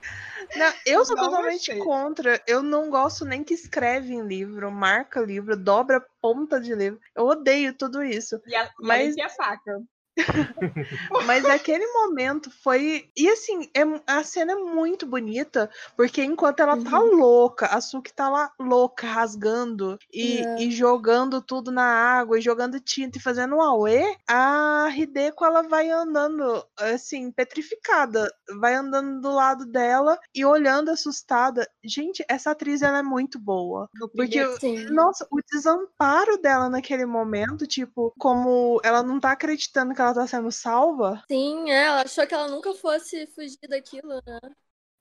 [0.57, 1.79] Não, eu sou Não totalmente gostei.
[1.79, 2.43] contra.
[2.45, 6.99] Eu não gosto nem que escreve em livro, marca livro, dobra ponta de livro.
[7.15, 8.39] Eu odeio tudo isso.
[8.45, 9.81] E ela, Mas- e a faca.
[11.25, 13.09] Mas aquele momento foi.
[13.15, 18.13] E assim, é, a cena é muito bonita, porque enquanto ela tá louca, a Suki
[18.13, 20.63] tá lá louca, rasgando e, É.
[20.63, 25.61] e jogando tudo na água, e jogando tinta e fazendo um auê, a Hideko ela
[25.63, 28.29] vai andando, assim, petrificada.
[28.59, 31.67] Vai andando do lado dela e olhando assustada.
[31.83, 33.89] Gente, essa atriz ela é muito boa.
[34.15, 34.85] Porque Sim.
[34.89, 40.27] nossa, o desamparo dela naquele momento, tipo, como ela não tá acreditando que ela tá
[40.27, 41.23] sendo salva.
[41.29, 44.39] Sim, é, ela achou que ela nunca fosse fugir daquilo, né?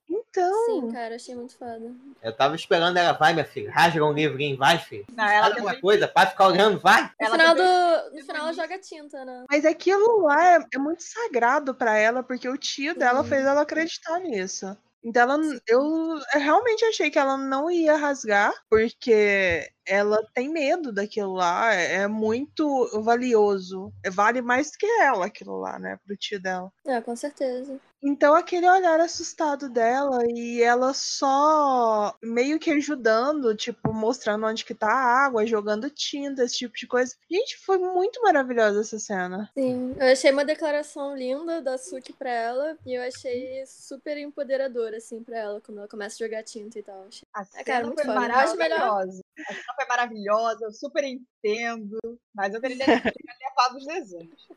[0.08, 1.90] Então, Sim, cara, achei muito foda.
[2.22, 5.04] Eu tava esperando ela, vai, minha filha, rasga um livrinho, vai, filho.
[5.10, 7.02] Não, ela Fala alguma também- coisa, para ficar olhando, vai.
[7.04, 7.66] No Ela final, também-
[8.10, 9.44] do, no final ela joga tinta, né?
[9.50, 13.28] mas aquilo lá é, é muito sagrado pra ela, porque o tio dela Sim.
[13.30, 14.76] fez ela acreditar nisso.
[15.02, 15.82] Então ela, eu,
[16.34, 22.02] eu realmente achei que ela não ia rasgar, porque ela tem medo daquilo lá, é,
[22.02, 23.92] é muito valioso.
[24.12, 26.70] Vale mais que ela aquilo lá, né, pro tio dela.
[26.86, 27.78] É, com certeza.
[28.06, 34.74] Então aquele olhar assustado dela e ela só meio que ajudando, tipo, mostrando onde que
[34.74, 37.14] tá a água, jogando tinta, esse tipo de coisa.
[37.30, 39.50] Gente, foi muito maravilhosa essa cena.
[39.56, 44.98] Sim, eu achei uma declaração linda da Suki pra ela e eu achei super empoderadora,
[44.98, 47.06] assim, pra ela, quando ela começa a jogar tinta e tal.
[47.08, 48.26] Achei- A É, cara, cena muito foi foda.
[48.26, 49.20] Eu acho melhor- maravilhosa.
[49.48, 51.98] A cena foi maravilhosa, eu super entendo.
[52.34, 54.48] Mas eu teria teria levado os desenhos.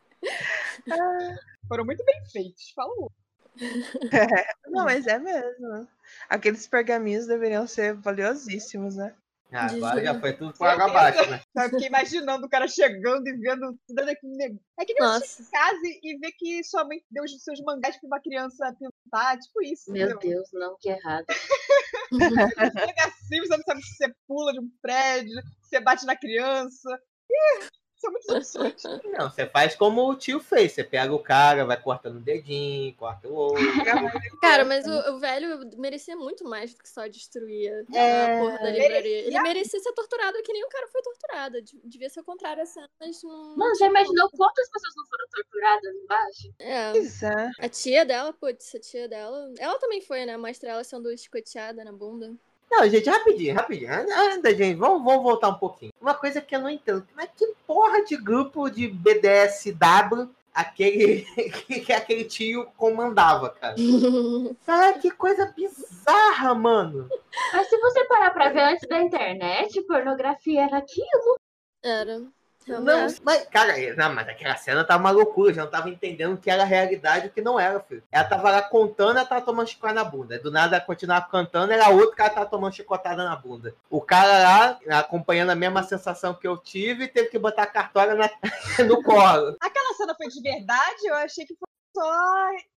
[1.70, 3.10] Foram muito bem feitos, falou.
[4.68, 5.88] Não, mas é mesmo.
[6.30, 9.14] Aqueles pergaminhos deveriam ser valiosíssimos, né?
[9.52, 11.42] Ah, agora já foi tudo por água abaixo, né?
[11.56, 14.66] Eu fiquei imaginando o cara chegando e vendo tudo aquele negócio.
[14.78, 18.08] É que nem você casa e ver que sua mãe deu os seus mangás pra
[18.08, 19.90] uma criança pintar, tipo isso.
[19.90, 20.40] Meu entendeu?
[20.40, 21.26] Deus, não, que errado.
[22.12, 26.18] Chega assim, você não sabe se você pula de um prédio, se você bate na
[26.18, 27.00] criança.
[27.32, 27.68] Ih,
[27.98, 29.02] são muitas opções.
[29.06, 30.72] Não, você faz como o tio fez.
[30.74, 33.58] Você pega o cara, vai cortando o dedinho, corta o outro.
[34.42, 38.58] Cara, mas o, o velho merecia muito mais do que só destruir É, a porra
[38.60, 38.98] da livraria.
[38.98, 39.42] Ele merecia.
[39.44, 41.62] merecia ser torturado que nem o cara foi torturado.
[41.62, 43.56] De- Devia ser o contrário a cena, mas não.
[43.58, 46.54] Mano, já imaginou quantas pessoas não foram torturadas embaixo?
[46.60, 46.92] É.
[46.92, 47.52] Pois é.
[47.60, 49.52] A tia dela, putz, a tia dela.
[49.58, 50.38] Ela também foi, né?
[50.38, 52.34] Mostra ela sendo escoteada na bunda.
[52.70, 53.92] Não, gente, rapidinho, rapidinho.
[53.94, 55.92] Anda, gente, vamos, vamos voltar um pouquinho.
[56.02, 57.08] Uma coisa que eu não entendo.
[57.16, 61.22] Mas que porra de grupo de BDSW aquele
[61.86, 63.76] que aquele tio comandava, cara.
[64.66, 67.08] Cara, que coisa bizarra, mano.
[67.54, 71.38] Mas se você parar pra ver antes da internet, pornografia era aquilo.
[71.84, 72.26] Era.
[72.68, 73.22] Não, Realmente.
[73.24, 76.50] mas, cara, não, mas aquela cena tava uma loucura, já não tava entendendo o que
[76.50, 78.04] era realidade e o que não era, filho.
[78.12, 80.38] Ela tava lá contando, ela tava tomando chicotada na bunda.
[80.40, 83.74] Do nada ela continuava cantando, era outro cara tava tomando chicotada na bunda.
[83.90, 88.16] O cara lá, acompanhando a mesma sensação que eu tive, teve que botar a cartola
[88.16, 88.30] na-
[88.88, 89.56] no colo.
[89.62, 91.06] Aquela cena foi de verdade?
[91.06, 92.12] Eu achei que foi só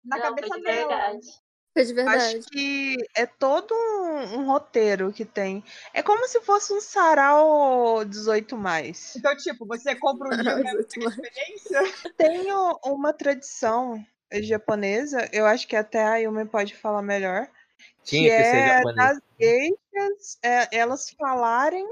[0.04, 0.88] na Não, cabeça foi de dela.
[0.88, 1.26] verdade.
[1.78, 2.38] Foi de verdade.
[2.38, 5.62] Acho que é todo um, um roteiro que tem.
[5.94, 9.14] É como se fosse um sarau 18 mais.
[9.14, 11.18] Então, tipo, você compra um livro é 18 mais.
[11.18, 12.12] experiência.
[12.16, 14.04] Tem o- uma tradição
[14.42, 17.48] japonesa, eu acho que até a Yumi pode falar melhor,
[18.02, 18.96] Tinha que, ser é japonês.
[18.96, 21.86] das geishas, é, elas falarem,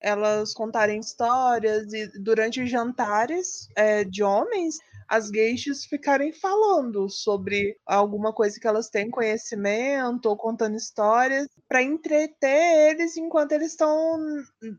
[0.00, 4.78] elas contarem histórias e durante os jantares é, de homens,
[5.08, 11.82] as geishas ficarem falando sobre alguma coisa que elas têm conhecimento ou contando histórias para
[11.82, 14.18] entreter eles enquanto eles estão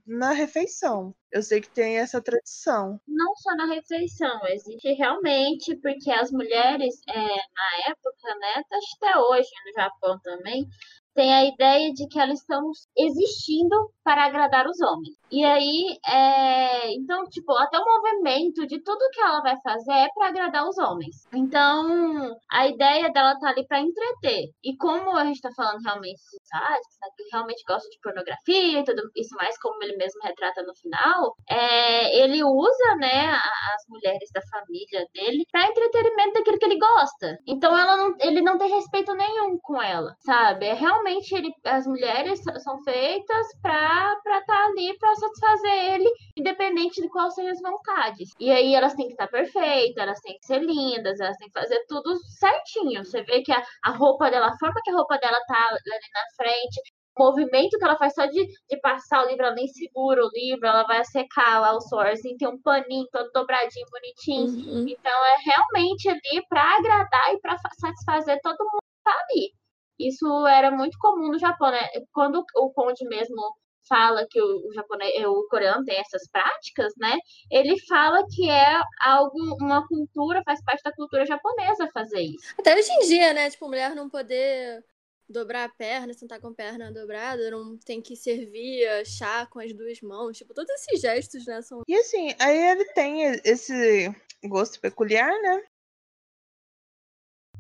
[0.06, 1.14] na refeição.
[1.32, 3.00] Eu sei que tem essa tradição.
[3.08, 9.50] Não só na refeição, existe realmente, porque as mulheres, é, na época, né, até hoje
[9.66, 10.66] no Japão também,
[11.14, 15.16] tem a ideia de que elas estão existindo para agradar os homens.
[15.32, 20.08] E aí, é, então, tipo, até o movimento de tudo que ela vai fazer é
[20.14, 21.28] para agradar os homens.
[21.34, 24.50] Então, a ideia dela tá ali para entreter.
[24.64, 26.82] E como a gente tá falando realmente sociedade,
[27.18, 31.34] que realmente gosta de pornografia e tudo isso mais, como ele mesmo retrata no final,
[31.50, 37.38] é, ele usa, né, as mulheres da família dele para entretenimento daquilo que ele gosta.
[37.48, 40.68] Então ela não, ele não tem respeito nenhum com ela, sabe?
[40.68, 47.02] É realmente ele, as mulheres são feitas pra estar tá ali pra satisfazer ele, independente
[47.02, 48.30] de quais sejam as vontades.
[48.40, 51.60] E aí elas têm que estar perfeitas, elas têm que ser lindas, elas têm que
[51.60, 53.04] fazer tudo certinho.
[53.04, 56.10] Você vê que a, a roupa dela, a forma que a roupa dela tá ali
[56.14, 56.82] na frente,
[57.18, 60.30] o movimento que ela faz só de, de passar o livro, ela nem segura o
[60.34, 64.48] livro, ela vai secar lá o suor, assim, tem um paninho todo dobradinho, bonitinho.
[64.48, 64.86] Uhum.
[64.88, 69.54] Então é realmente ali para agradar e para satisfazer todo mundo que tá ali.
[70.00, 71.88] Isso era muito comum no Japão, né?
[72.14, 73.42] Quando o Conde mesmo
[73.88, 77.18] fala que o, o japonês, o coreano tem essas práticas, né?
[77.52, 82.54] Ele fala que é algo, uma cultura, faz parte da cultura japonesa fazer isso.
[82.60, 83.50] Até hoje em dia, né?
[83.50, 84.84] Tipo, mulher não poder
[85.28, 89.74] dobrar a perna, sentar com a perna dobrada, não tem que servir chá com as
[89.74, 90.38] duas mãos.
[90.38, 91.62] Tipo, todos esses gestos, né?
[91.62, 91.82] São.
[91.88, 95.64] E assim, aí ele tem esse gosto peculiar, né?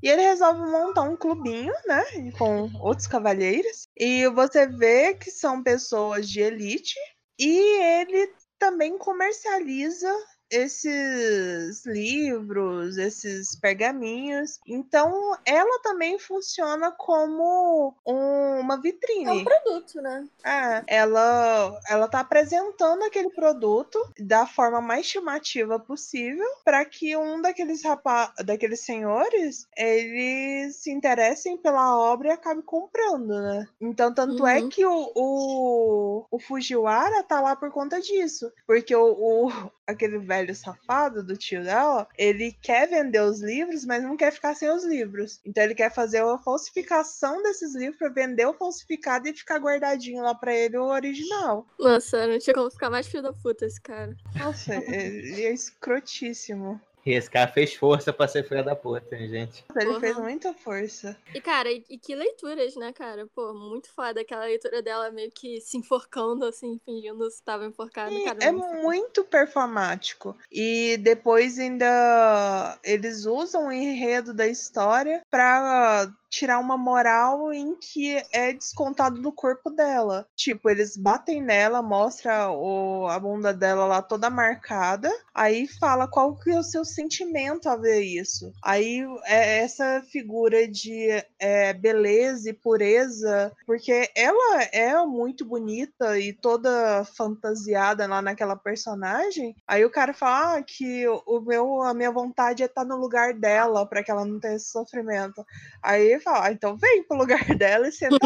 [0.05, 2.03] E ele resolve montar um clubinho, né?
[2.37, 3.87] Com outros cavalheiros.
[3.97, 6.93] E você vê que são pessoas de elite.
[7.39, 10.13] E ele também comercializa
[10.49, 14.59] esses livros, esses pergaminhos.
[14.67, 19.43] Então, ela também funciona como um- uma É um vitrine.
[19.43, 20.27] produto, né?
[20.43, 27.41] É, ela, ela tá apresentando aquele produto da forma mais chamativa possível para que um
[27.41, 33.67] daqueles rapaz, daqueles senhores, eles se interessem pela obra e acabe comprando, né?
[33.81, 34.69] Então, tanto é Uhum.
[34.69, 39.49] que o, o, o Fujiwara tá lá por conta disso, porque o, o-
[39.87, 44.55] aquele velho safado do tio dela, ele quer vender os livros, mas não quer ficar
[44.55, 45.39] sem os livros.
[45.45, 50.23] Então ele quer fazer uma falsificação desses livros para vender o falsificado e ficar guardadinho
[50.23, 51.65] lá para ele o original.
[51.79, 54.15] Nossa, não tinha como ficar mais filho da puta esse cara.
[54.35, 56.79] Nossa, ele é escrotíssimo.
[57.05, 59.63] E esse cara fez força pra ser filha da puta, hein, gente.
[59.75, 59.99] Ele Porra.
[59.99, 61.15] fez muita força.
[61.33, 63.27] E, cara, e, e que leituras, né, cara?
[63.35, 68.11] Pô, muito foda aquela leitura dela meio que se enforcando, assim, fingindo que tava enforcada.
[68.23, 70.35] Cara, é muito muito performático.
[70.51, 78.21] E depois ainda eles usam o enredo da história pra tirar uma moral em que
[78.31, 80.27] é descontado do corpo dela.
[80.35, 86.35] Tipo, eles batem nela, mostra o, a bunda dela lá toda marcada, aí fala qual
[86.35, 88.51] que é o seu sentimento a ver isso.
[88.63, 96.33] Aí é essa figura de é, beleza e pureza, porque ela é muito bonita e
[96.33, 99.55] toda fantasiada lá naquela personagem.
[99.67, 103.33] Aí o cara fala ah, que o meu, a minha vontade é estar no lugar
[103.33, 105.45] dela para que ela não tenha esse sofrimento.
[105.81, 108.17] Aí ele fala, ah, então vem pro lugar dela e senta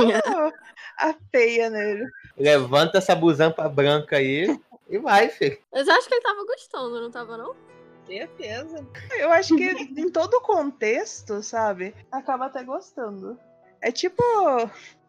[0.97, 2.05] a, a peia nele.
[2.37, 4.59] Levanta essa busampa branca aí
[4.89, 5.57] e vai, filho.
[5.71, 7.55] Mas eu acho que ele tava gostando, não tava, não?
[8.09, 8.85] Certeza.
[9.19, 13.39] Eu acho que em todo o contexto, sabe, acaba até gostando.
[13.81, 14.23] É tipo.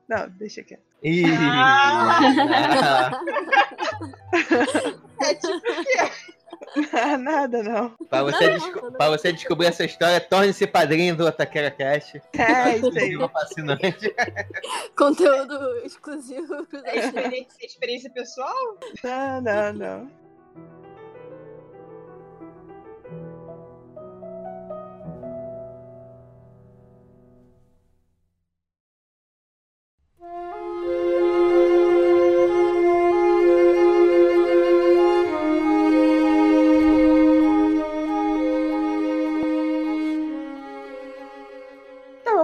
[0.09, 0.83] Não, deixa quieto.
[1.03, 3.11] Ih, Ah!
[5.23, 5.61] É tipo
[7.21, 7.91] Nada, não.
[8.09, 12.21] Pra você, desco- pra você descobrir essa história, torne-se padrinho do Taquera Cast.
[12.35, 12.75] É, isso aí.
[12.77, 14.15] Exclusivo fascinante.
[14.97, 18.79] Conteúdo exclusivo É experiência, é experiência pessoal?
[19.03, 20.11] Não, não, não.
[30.21, 30.29] Então,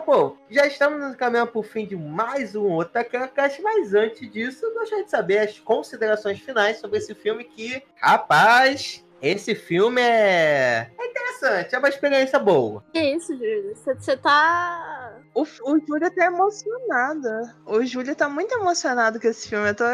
[0.00, 4.64] pô, já estamos nos caminhando pro fim de mais um Otaquera Cast, mas antes disso,
[4.64, 10.90] eu gostaria de saber as considerações finais sobre esse filme que, rapaz, esse filme é...
[10.98, 12.84] é interessante, é uma experiência boa.
[12.92, 13.74] Que isso, Júlio?
[13.76, 15.18] Você tá.
[15.34, 17.28] O, o Júlio tá emocionado.
[17.66, 19.68] O Júlio tá muito emocionado com esse filme.
[19.68, 19.84] Eu tô,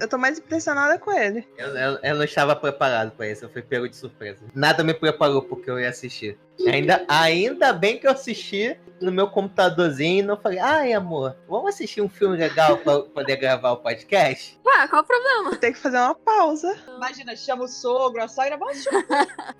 [0.00, 1.46] eu tô mais impressionada com ele.
[1.56, 4.44] Eu, eu- eu não estava preparado para isso, eu fui pego de surpresa.
[4.54, 6.38] Nada me preparou porque eu ia assistir.
[6.66, 11.68] Ainda, ainda bem que eu assisti no meu computadorzinho e não falei, ai amor, vamos
[11.68, 14.58] assistir um filme legal para poder gravar o podcast?
[14.66, 15.56] Ué, qual o problema?
[15.56, 16.76] Tem que fazer uma pausa.
[16.96, 18.84] Imagina, chama o sogro, a sogra, vamos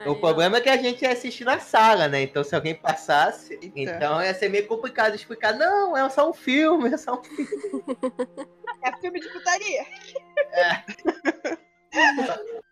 [0.06, 2.22] O problema é que a gente ia assistir na sala, né?
[2.22, 3.72] Então se alguém passasse, Eita.
[3.76, 7.48] então ia ser meio complicado explicar, não, é só um filme, é só um filme.
[8.82, 9.86] É filme de putaria.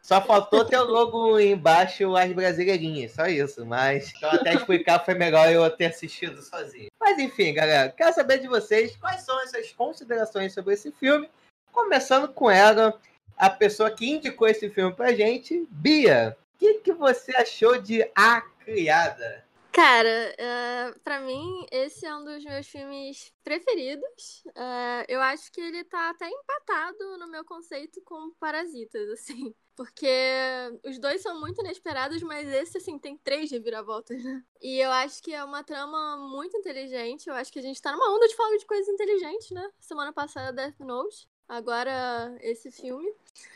[0.02, 3.66] Só faltou ter o logo embaixo as brasileirinhas, só isso.
[3.66, 6.88] Mas então até explicar foi melhor eu ter assistido sozinho.
[7.00, 11.28] Mas enfim, galera, quero saber de vocês quais são essas considerações sobre esse filme.
[11.72, 12.98] Começando com ela,
[13.36, 16.36] a pessoa que indicou esse filme pra gente, Bia.
[16.54, 19.45] O que, que você achou de A Criada?
[19.76, 24.42] Cara, é, pra mim, esse é um dos meus filmes preferidos.
[24.54, 29.54] É, eu acho que ele tá até empatado no meu conceito com Parasitas, assim.
[29.76, 30.08] Porque
[30.82, 34.42] os dois são muito inesperados, mas esse, assim, tem três reviravoltas, né?
[34.62, 37.28] E eu acho que é uma trama muito inteligente.
[37.28, 39.70] Eu acho que a gente tá numa onda de falar de coisas inteligentes, né?
[39.78, 41.28] Semana passada, Death Note.
[41.46, 43.12] Agora, esse filme.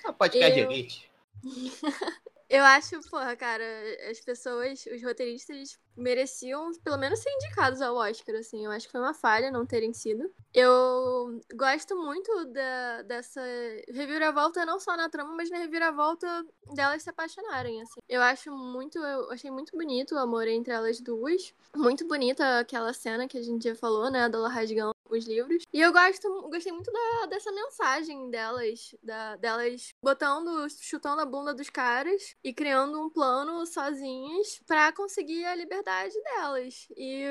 [0.07, 1.11] Um podcast de Eu- elite.
[2.51, 3.64] Eu acho, porra, cara,
[4.11, 8.64] as pessoas, os roteiristas mereciam pelo menos ser indicados ao Oscar, assim.
[8.64, 10.28] Eu acho que foi uma falha não terem sido.
[10.53, 13.40] Eu gosto muito da, dessa
[13.88, 16.44] reviravolta, não só na trama, mas na reviravolta
[16.74, 18.01] delas se apaixonarem, assim.
[18.09, 21.55] Eu acho muito, eu achei muito bonito o amor entre elas duas.
[21.76, 25.65] Muito bonita aquela cena que a gente já falou, né, dela rasgando os livros.
[25.73, 31.53] E eu gosto, gostei muito da, dessa mensagem delas, da, delas botando, chutando a bunda
[31.55, 36.87] dos caras e criando um plano sozinhas pra conseguir a liberdade delas.
[36.97, 37.25] E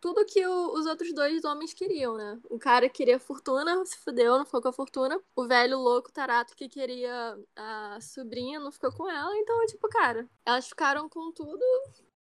[0.00, 2.38] tudo que o- os outros dois homens queriam, né?
[2.50, 5.20] O cara queria fortuna, se fudeu, não ficou com a fortuna.
[5.36, 9.36] O velho louco tarato que queria a sobrinha não ficou com ela.
[9.38, 11.64] Então, tipo, cara, elas ficaram com tudo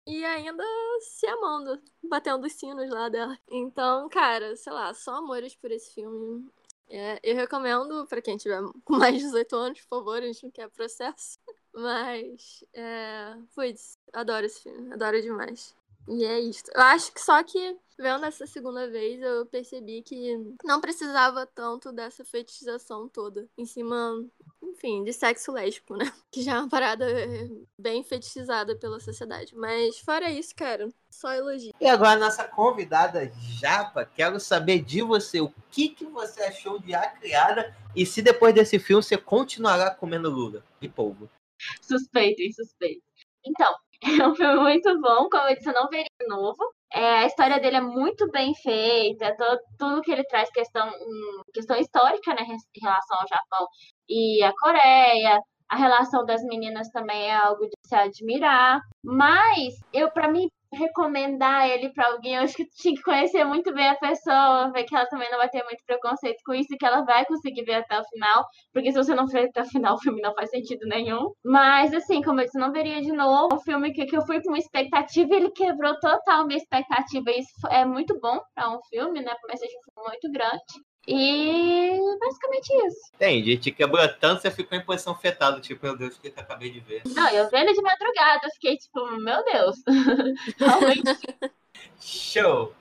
[0.09, 0.65] e ainda
[1.03, 3.39] se amando, batendo os sinos lá dela.
[3.47, 6.51] Então, cara, sei lá, só amores por esse filme.
[6.89, 10.43] É, eu recomendo pra quem tiver com mais de 18 anos, por favor, a gente
[10.45, 11.39] não quer processo.
[11.75, 15.77] Mas, é, putz, adoro esse filme, adoro demais.
[16.09, 16.65] E é isso.
[16.75, 21.93] Eu acho que só que, vendo essa segunda vez, eu percebi que não precisava tanto
[21.93, 24.25] dessa fetichização toda em cima,
[24.63, 26.05] enfim, de sexo lésbico, né?
[26.33, 27.07] Que já é uma parada
[27.79, 29.55] bem fetichizada pela sociedade.
[29.55, 31.73] Mas, fora isso, cara, só elogio.
[31.81, 33.31] E agora, nossa convidada
[33.61, 38.23] Japa, quero saber de você o que, que você achou de A Criada e se
[38.23, 41.29] depois desse filme você continuará comendo Lula e polvo.
[41.83, 43.03] Suspeito, suspeito.
[43.45, 46.57] Então, é um filme muito bom, como eu disse, eu não veria de novo.
[46.93, 51.43] É, a história dele é muito bem feita, to- tudo que ele traz questão, hum,
[51.53, 53.67] questão histórica, né, em relação ao Japão
[54.09, 55.41] e à Coreia.
[55.69, 58.81] A relação das meninas também é algo de se admirar.
[59.05, 63.73] Mas eu, para mim, recomendar ele pra alguém, eu acho que tinha que conhecer muito
[63.75, 66.85] bem a pessoa, ver que ela também não vai ter muito preconceito com isso que
[66.87, 68.45] ela vai conseguir ver até o final.
[68.73, 71.33] Porque se você não ver até o final, o filme não faz sentido nenhum.
[71.45, 73.55] Mas, assim, como eu disse, não veria de novo.
[73.55, 77.31] Um filme que, que eu fui com uma expectativa e ele quebrou total minha expectativa.
[77.31, 79.35] E isso é muito bom pra um filme, né?
[79.41, 80.88] Por mais que seja um filme muito grande.
[81.11, 83.11] E basicamente isso.
[83.15, 86.29] Entendi, te quebrou tanto, você ficou em posição fetal, do tipo, meu Deus, o que
[86.29, 87.01] eu acabei de ver?
[87.07, 89.77] Não, eu vi ele de madrugada, eu fiquei tipo, meu Deus.
[90.59, 91.19] Realmente.
[91.99, 92.75] Show!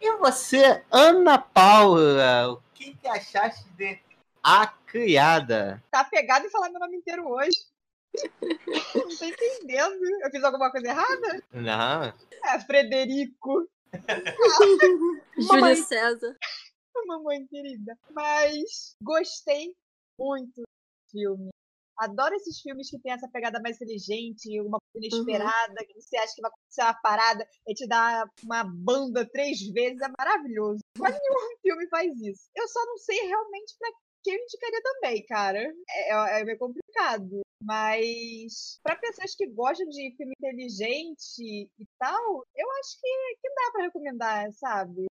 [0.00, 4.00] E você, Ana Paula, o que, que achaste de
[4.42, 5.80] A Criada?
[5.88, 7.58] Tá pegado em falar meu nome inteiro hoje.
[8.42, 9.94] Não tô entendendo.
[10.24, 11.42] Eu fiz alguma coisa errada?
[11.52, 12.12] Não,
[12.44, 13.68] É, Frederico.
[15.38, 15.76] Júlio.
[15.76, 16.36] César.
[17.06, 17.96] mamãe querida.
[18.10, 19.74] Mas gostei
[20.18, 21.50] muito do filme.
[21.98, 26.32] Adoro esses filmes que tem essa pegada mais inteligente, uma coisa inesperada, que você acha
[26.32, 30.78] que vai acontecer uma parada e te dá uma banda três vezes, é maravilhoso.
[30.96, 32.48] Quase nenhum filme faz isso.
[32.54, 33.90] Eu só não sei realmente pra
[34.22, 35.74] que eu indicaria também, cara.
[35.88, 37.40] É, é, é meio complicado.
[37.60, 43.72] Mas para pessoas que gostam de filme inteligente e tal, eu acho que, que dá
[43.72, 45.07] para recomendar, sabe?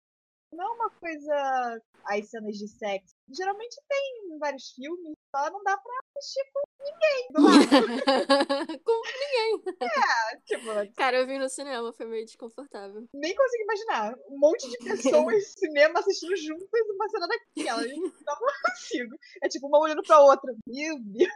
[0.54, 1.82] Não é uma coisa.
[2.06, 3.16] As cenas de sexo.
[3.32, 8.84] Geralmente tem em vários filmes, só não dá pra assistir com ninguém do lado.
[8.84, 9.64] Com ninguém.
[9.82, 13.08] É, tipo, Cara, eu vi no cinema, foi meio desconfortável.
[13.14, 14.16] nem consigo imaginar.
[14.30, 17.82] Um monte de pessoas no cinema assistindo juntas uma cena daquela.
[17.88, 19.16] Não consigo.
[19.42, 20.54] É tipo uma olhando pra outra.
[20.68, 21.32] Meu Deus.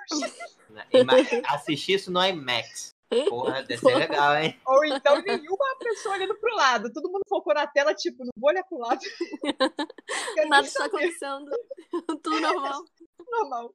[1.48, 2.97] Assistir isso no IMAX.
[3.30, 4.60] Porra, deve ser legal, hein?
[4.66, 6.92] Ou então nenhuma pessoa olhando pro lado.
[6.92, 9.00] Todo mundo focou na tela, tipo, não vou olhar pro lado.
[10.50, 11.50] Nada está acontecendo.
[12.24, 12.84] Tudo normal.
[13.30, 13.74] normal.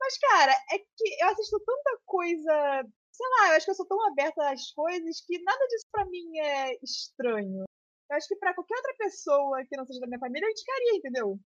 [0.00, 2.84] Mas, cara, é que eu assisto tanta coisa.
[3.10, 6.04] Sei lá, eu acho que eu sou tão aberta às coisas que nada disso pra
[6.06, 7.64] mim é estranho.
[8.10, 10.96] Eu acho que pra qualquer outra pessoa que não seja da minha família, eu indicaria,
[10.96, 11.38] entendeu?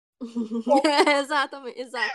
[1.18, 2.14] Exatamente, exato.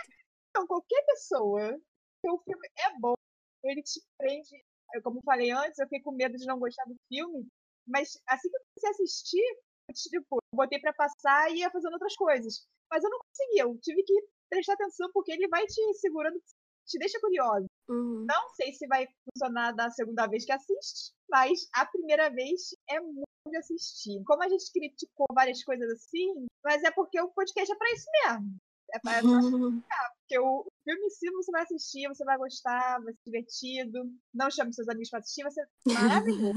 [0.49, 3.15] Então, qualquer pessoa, se o filme é bom,
[3.63, 4.63] ele te prende.
[4.98, 7.48] Eu, como falei antes, eu fiquei com medo de não gostar do filme,
[7.88, 9.57] mas assim que eu comecei a assistir,
[9.90, 12.68] eu, tipo, botei pra passar e ia fazendo outras coisas.
[12.91, 14.14] Mas eu não conseguia, eu tive que
[14.49, 16.41] prestar atenção porque ele vai te segurando,
[16.86, 17.65] te deixa curiosa.
[17.90, 18.26] Uhum.
[18.26, 22.99] Não sei se vai funcionar da segunda vez que assiste, mas a primeira vez é
[22.99, 24.22] muito de assistir.
[24.26, 28.06] Como a gente criticou várias coisas assim, mas é porque o podcast é pra isso
[28.24, 28.57] mesmo.
[28.94, 29.22] É pra, pra
[30.27, 34.11] porque o filme em si você vai assistir, você vai gostar, vai ser divertido.
[34.33, 36.53] Não chame seus amigos pra assistir, vai ser maravilhoso.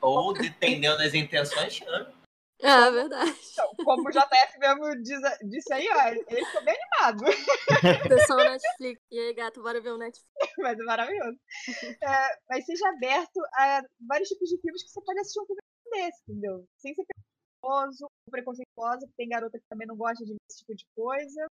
[0.00, 2.14] Ou, dependendo das intenções, chame.
[2.62, 3.34] É verdade.
[3.52, 7.24] Então, como o JF mesmo diz, disse aí, ó, ele ficou bem animado.
[8.08, 9.00] Pessoal Netflix.
[9.10, 10.30] E aí, gato, bora ver o Netflix.
[10.58, 11.38] mas é maravilhoso.
[12.02, 15.60] É, mas seja aberto a vários tipos de filmes que você pode assistir um filme
[15.90, 16.66] desse, entendeu?
[16.78, 20.58] Sem ser preconceituoso, ou preconceituosa, porque tem garota que também não gosta de ver esse
[20.58, 21.46] tipo de coisa.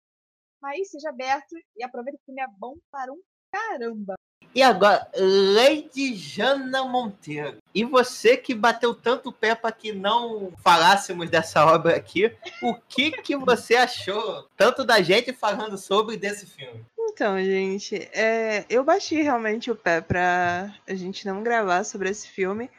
[0.61, 3.21] Mas seja aberto e aproveita que o filme é bom para um
[3.51, 4.15] caramba.
[4.55, 7.59] E agora, Lady Jana Monteiro.
[7.75, 12.75] E você que bateu tanto o pé para que não falássemos dessa obra aqui, o
[12.75, 16.85] que que você achou tanto da gente falando sobre desse filme?
[16.99, 22.29] Então, gente, é, eu baixei realmente o pé pra a gente não gravar sobre esse
[22.29, 22.71] filme.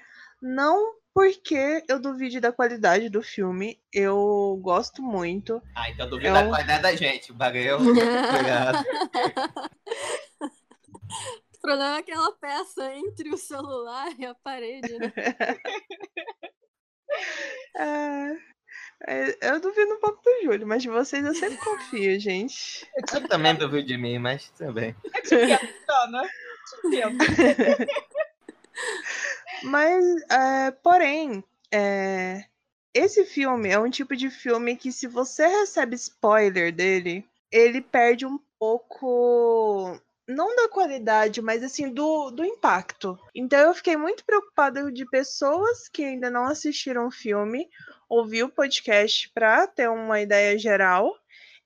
[0.42, 5.62] Não porque eu duvide da qualidade do filme, eu gosto muito.
[5.76, 7.34] Ah, então duvida É da um- qualidade da gente.
[7.34, 7.76] Valeu.
[7.84, 8.86] Obrigado.
[11.54, 15.12] O problema é aquela peça entre o celular e a parede, né?
[17.76, 18.38] É,
[19.08, 22.88] é, eu duvido um pouco do Júlio, mas de vocês eu sempre confio, gente.
[23.14, 24.96] Eu também duvido de mim, mas também.
[25.04, 25.60] Eu te entendo,
[25.90, 26.22] Ana.
[26.24, 27.18] Te entendo.
[29.64, 32.46] Mas, é, porém, é,
[32.94, 38.26] esse filme é um tipo de filme que, se você recebe spoiler dele, ele perde
[38.26, 40.00] um pouco.
[40.28, 43.18] Não da qualidade, mas assim, do, do impacto.
[43.34, 47.68] Então eu fiquei muito preocupada de pessoas que ainda não assistiram o filme,
[48.08, 51.12] ouvir o podcast pra ter uma ideia geral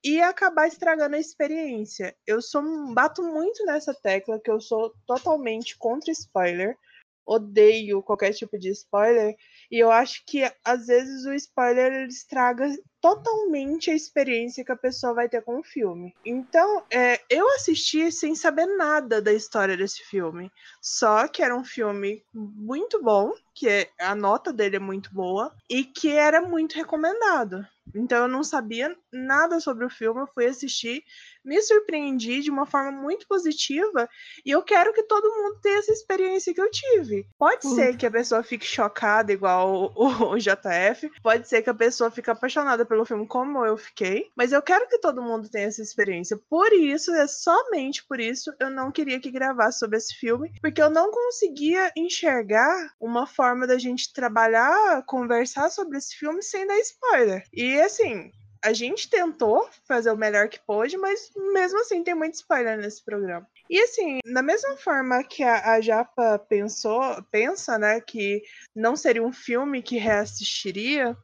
[0.01, 2.15] e acabar estragando a experiência.
[2.25, 2.61] Eu sou
[2.93, 6.77] bato muito nessa tecla que eu sou totalmente contra spoiler
[7.25, 9.35] odeio qualquer tipo de spoiler.
[9.71, 12.67] E eu acho que às vezes o spoiler ele estraga
[13.01, 16.13] totalmente a experiência que a pessoa vai ter com o filme.
[16.25, 20.49] Então, é, eu assisti sem saber nada da história desse filme.
[20.81, 25.53] Só que era um filme muito bom, que é- a nota dele é muito boa,
[25.69, 27.65] e que era muito recomendado.
[27.93, 31.03] Então eu não sabia nada sobre o filme, eu fui assistir,
[31.43, 34.07] me surpreendi de uma forma muito positiva
[34.45, 37.27] e eu quero que todo mundo tenha essa experiência que eu tive.
[37.37, 37.75] Pode Uhum.
[37.75, 41.09] ser que a pessoa fique chocada, igual o, o JF.
[41.21, 44.29] Pode ser que a pessoa fique apaixonada pelo filme, como eu fiquei.
[44.35, 46.37] Mas eu quero que todo mundo tenha essa experiência.
[46.49, 50.51] Por isso, é somente por isso, eu não queria que gravasse sobre esse filme.
[50.61, 56.65] Porque eu não conseguia enxergar uma forma da gente trabalhar, conversar sobre esse filme sem
[56.67, 57.43] dar spoiler.
[57.53, 58.31] E assim,
[58.63, 63.03] a gente tentou fazer o melhor que pôde, mas mesmo assim tem muito spoiler nesse
[63.03, 63.47] programa.
[63.69, 68.41] E assim, da mesma forma que a, a Japa pensou, pensa, né, que
[68.75, 71.17] não seria um filme que reassistiria,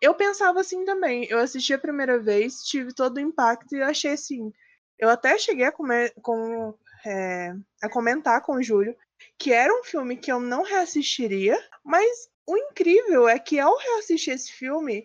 [0.00, 1.26] eu pensava assim também.
[1.28, 4.52] Eu assisti a primeira vez, tive todo o impacto e achei assim.
[4.98, 6.74] Eu até cheguei a, comer, com,
[7.04, 7.52] é,
[7.82, 8.96] a comentar com o Júlio
[9.38, 14.34] que era um filme que eu não reassistiria, mas o incrível é que ao reassistir
[14.34, 15.04] esse filme,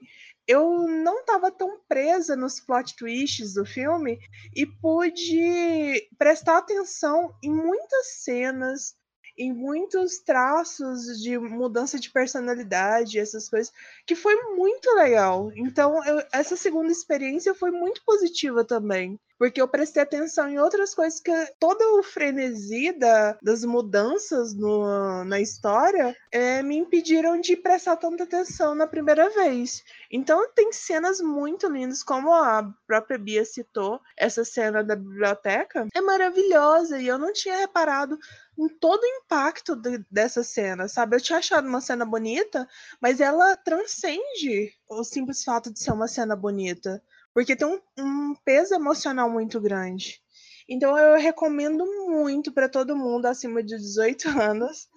[0.51, 4.19] eu não estava tão presa nos plot twists do filme
[4.53, 8.95] e pude prestar atenção em muitas cenas,
[9.37, 13.71] em muitos traços de mudança de personalidade, essas coisas,
[14.05, 15.51] que foi muito legal.
[15.55, 19.17] Então, eu, essa segunda experiência foi muito positiva também.
[19.41, 25.23] Porque eu prestei atenção em outras coisas que todo o frenesi da, das mudanças no,
[25.23, 29.83] na história é, me impediram de prestar tanta atenção na primeira vez.
[30.11, 36.01] Então tem cenas muito lindas, como a própria Bia citou, essa cena da biblioteca é
[36.01, 38.19] maravilhosa e eu não tinha reparado
[38.59, 41.15] em todo o impacto de, dessa cena, sabe?
[41.15, 42.69] Eu tinha achado uma cena bonita,
[43.01, 47.01] mas ela transcende o simples fato de ser uma cena bonita,
[47.33, 50.21] porque tem um, um peso emocional muito grande.
[50.67, 54.87] Então eu recomendo muito para todo mundo acima de 18 anos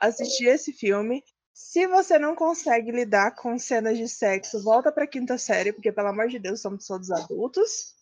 [0.00, 1.22] assistir esse filme.
[1.52, 6.08] Se você não consegue lidar com cenas de sexo, volta para quinta série, porque pelo
[6.08, 7.94] amor de Deus, somos todos adultos.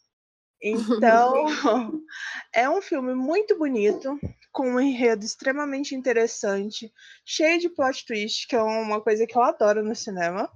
[0.63, 1.35] Então,
[2.55, 4.19] é um filme muito bonito,
[4.53, 6.91] com um enredo extremamente interessante,
[7.27, 10.51] cheio de plot twist, que é uma coisa que eu adoro no cinema,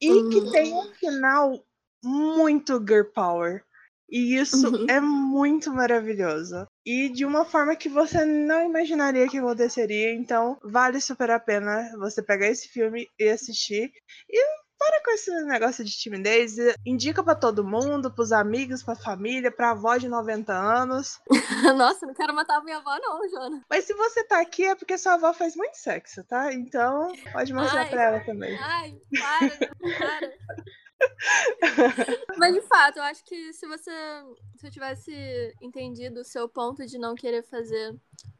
[0.00, 0.28] e Uhum.
[0.30, 1.64] que tem um final
[2.06, 3.62] muito girl power.
[4.08, 4.86] E isso Uhum.
[4.88, 6.64] é muito maravilhoso.
[6.84, 10.14] E de uma forma que você não imaginaria que aconteceria.
[10.14, 13.90] Então, vale super a pena você pegar esse filme e assistir.
[14.30, 16.54] E para com esse negócio de timidez.
[16.84, 21.18] Indica pra todo mundo, pros amigos, pra família, pra avó de 90 anos.
[21.76, 23.62] Nossa, não quero matar a minha avó, não, Jona.
[23.68, 26.52] Mas se você tá aqui é porque sua avó faz muito sexo, tá?
[26.52, 27.88] Então, pode mostrar Ai.
[27.88, 28.56] pra ela também.
[28.60, 30.32] Ai, para, para.
[32.38, 33.90] Mas de fato, eu acho que se você.
[34.56, 37.94] Se eu tivesse entendido o seu ponto de não querer fazer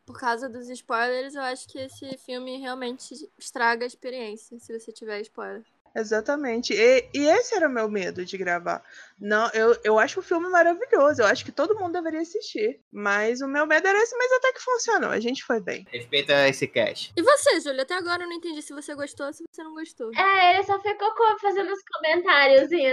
[0.04, 4.92] por causa dos spoilers, eu acho que esse filme realmente estraga a experiência, se você
[4.92, 5.62] tiver spoiler.
[5.94, 6.74] Exatamente.
[6.74, 8.82] E, e esse era o meu medo de gravar.
[9.18, 11.22] Não, eu, eu acho o filme maravilhoso.
[11.22, 12.80] Eu acho que todo mundo deveria assistir.
[12.93, 15.10] Mas o meu medo era esse, mas até que funcionou.
[15.10, 15.86] A gente foi bem.
[15.90, 17.12] Respeita esse cast.
[17.16, 17.82] E você, Júlia?
[17.82, 20.10] Até agora eu não entendi se você gostou ou se você não gostou.
[20.14, 22.86] É, ele só ficou co- fazendo os comentários assim?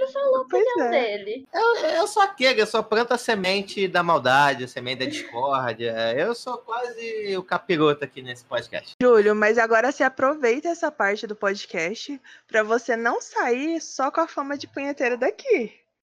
[0.00, 0.90] Não falou Pois opinião é.
[1.18, 1.48] dele.
[1.52, 6.14] Eu, eu sou aquele, eu sou planta semente da maldade, semente da discórdia.
[6.16, 8.94] Eu sou quase o capiroto aqui nesse podcast.
[9.02, 14.20] Júlio, mas agora você aproveita essa parte do podcast pra você não sair só com
[14.20, 15.39] a fama de punheteira daqui.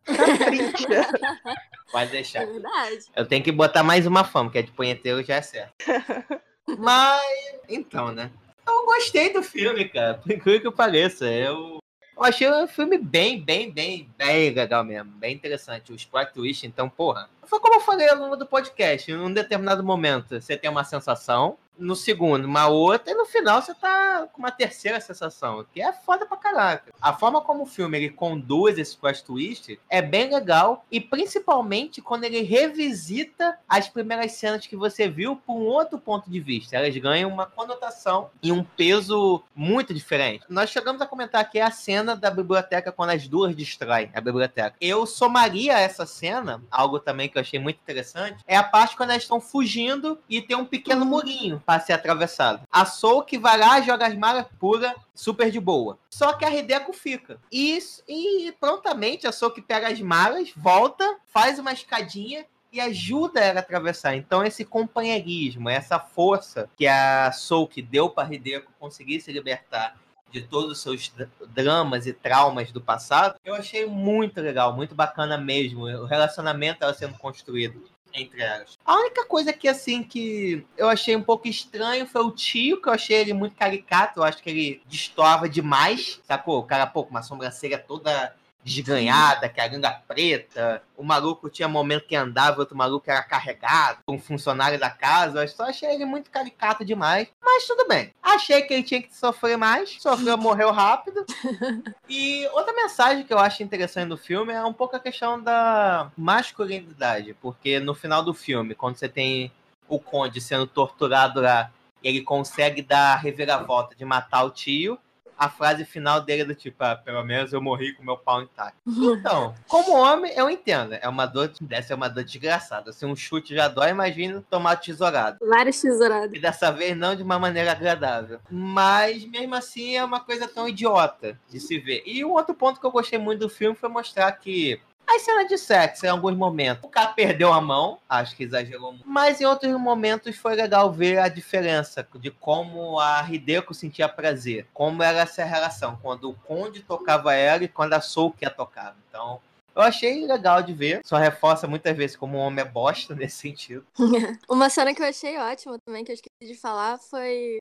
[0.06, 1.08] Capricha.
[1.92, 2.46] Pode É deixar.
[2.46, 3.06] verdade.
[3.16, 5.74] Eu tenho que botar mais uma fama, que é de punheteiro já é certo.
[6.78, 7.22] Mas,
[7.70, 8.30] então, né?
[8.68, 10.16] Eu gostei do filme, cara.
[10.16, 11.26] Por incrível que pareça.
[11.26, 11.80] Eu,
[12.18, 15.10] eu achei o filme bem, bem, bem, bem legal mesmo.
[15.12, 15.94] Bem interessante.
[15.94, 17.30] Os plot twist, então, porra.
[17.48, 19.10] Foi como eu falei ao longo do podcast.
[19.10, 21.58] Em um determinado momento, você tem uma sensação.
[21.80, 23.12] No segundo, uma outra.
[23.12, 25.64] E no final, você tá com uma terceira sensação.
[25.72, 26.92] Que é foda pra caraca.
[27.00, 30.84] A forma como o filme ele conduz esse plot twist é bem legal.
[30.92, 36.32] E principalmente quando ele revisita as primeiras cenas que você viu por um outro ponto
[36.32, 36.76] de vista.
[36.76, 40.46] Elas ganham uma conotação e um peso muito diferente.
[40.50, 44.76] Nós chegamos a comentar aqui a cena da biblioteca quando as duas destroem a biblioteca.
[44.82, 49.12] Eu somaria essa cena, algo também que eu achei muito interessante, é a parte quando
[49.12, 52.62] elas estão fugindo e tem um pequeno murinho para ser atravessado.
[52.72, 55.98] A Soul vai lá, joga as malas pura, super de boa.
[56.10, 57.40] Só que a Hideko fica.
[57.52, 63.40] E, isso- e prontamente a Soul pega as malas, volta, faz uma escadinha e ajuda
[63.40, 64.16] ela a atravessar.
[64.16, 69.96] Então, esse companheirismo, essa força que a Souk deu para Hideko conseguir se libertar
[70.32, 74.94] de todos os seus dra- dramas e traumas do passado, eu achei muito legal, muito
[74.94, 75.84] bacana mesmo.
[75.86, 77.84] O relacionamento ela sendo construído
[78.14, 78.80] entre elas.
[78.86, 82.90] A única coisa que, assim, que eu achei um pouco estranho foi o tio, que
[82.90, 84.20] eu achei ele muito caricato.
[84.20, 86.60] Eu acho que ele destoava demais, sacou?
[86.60, 88.34] O cara, pô, com uma sobrancelha toda
[88.68, 90.84] desganhada, que é a ganga preta.
[90.96, 95.44] O maluco tinha momento que andava, outro maluco era carregado, um funcionário da casa.
[95.44, 97.30] Eu só achei ele muito caricato demais.
[97.42, 98.14] Mas tudo bem.
[98.22, 99.98] Achei que ele tinha que sofrer mais.
[100.02, 101.26] Sofreu, morreu rápido.
[102.10, 106.10] E outra mensagem que eu acho interessante do filme é um pouco a questão da
[106.18, 107.34] masculinidade.
[107.42, 109.52] Porque no final do filme, quando você tem
[109.90, 111.70] o Conde sendo torturado lá,
[112.02, 114.98] ele consegue dar a reviravolta de matar o tio.
[115.38, 118.42] A frase final dele é do tipo, ah, pelo menos eu morri com meu pau
[118.42, 118.78] intacto.
[118.88, 120.94] Então, como homem, eu entendo.
[120.94, 122.92] É uma dor, deve ser uma dor desgraçada.
[122.92, 125.38] Se um chute já dói, imagina tomar tesourado.
[125.48, 126.34] Várias tesouradas.
[126.34, 128.40] E dessa vez não de uma maneira agradável.
[128.50, 132.04] Mas mesmo assim é uma coisa tão idiota de se ver.
[132.06, 135.48] E um outro ponto que eu gostei muito do filme foi mostrar que As cenas
[135.48, 139.08] de sexo, em alguns momentos, o cara perdeu a mão, acho que exagerou muito.
[139.08, 144.68] Mas em outros momentos foi legal ver a diferença de como a Hideko sentia prazer,
[144.74, 148.96] como era essa relação, quando o Conde tocava ela e quando a Soukia tocava.
[149.10, 149.40] Então,
[149.74, 151.02] eu achei legal de ver.
[151.06, 153.86] Só reforça muitas vezes como um homem é bosta nesse sentido.
[154.50, 157.60] Uma cena que eu achei ótima também, que eu esqueci de falar, foi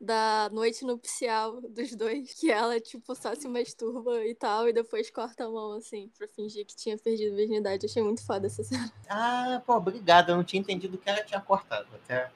[0.00, 5.10] da noite nupcial dos dois, que ela, tipo, só se masturba e tal, e depois
[5.10, 7.86] corta a mão, assim, pra fingir que tinha perdido a virgindade.
[7.86, 8.92] Achei muito foda essa cena.
[9.08, 10.30] Ah, pô, obrigado.
[10.30, 11.88] Eu não tinha entendido que ela tinha cortado.
[11.94, 12.30] Até...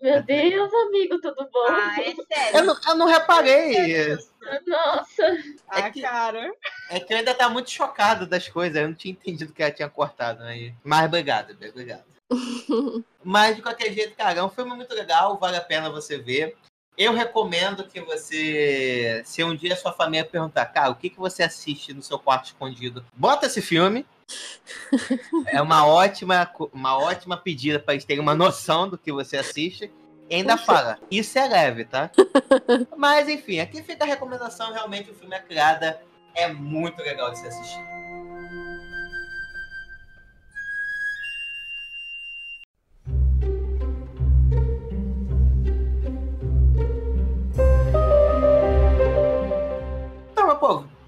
[0.00, 1.66] Meu Deus, amigo, tudo bom?
[1.68, 2.64] Ah, é Eu sério.
[2.66, 4.16] não, eu não reparei.
[4.64, 5.22] Nossa.
[5.68, 6.52] Ah, que- cara.
[6.88, 8.76] É que eu ainda tá muito chocado das coisas.
[8.80, 10.44] Eu não tinha entendido que ela tinha cortado.
[10.44, 10.72] Aí.
[10.84, 12.04] Mas obrigado, obrigado.
[13.24, 16.56] Mas de qualquer jeito, cara, é um filme muito legal, vale a pena você ver.
[16.98, 21.44] Eu recomendo que você, se um dia sua família perguntar, cara, o que, que você
[21.44, 23.04] assiste no seu quarto escondido?
[23.14, 24.04] Bota esse filme.
[25.46, 29.90] É uma ótima, uma ótima pedida para eles terem uma noção do que você assiste.
[30.28, 32.10] E ainda fala, isso é leve, tá?
[32.96, 34.72] Mas enfim, aqui fica a recomendação.
[34.72, 36.02] Realmente, o filme A Criada
[36.34, 37.97] é muito legal de se assistir.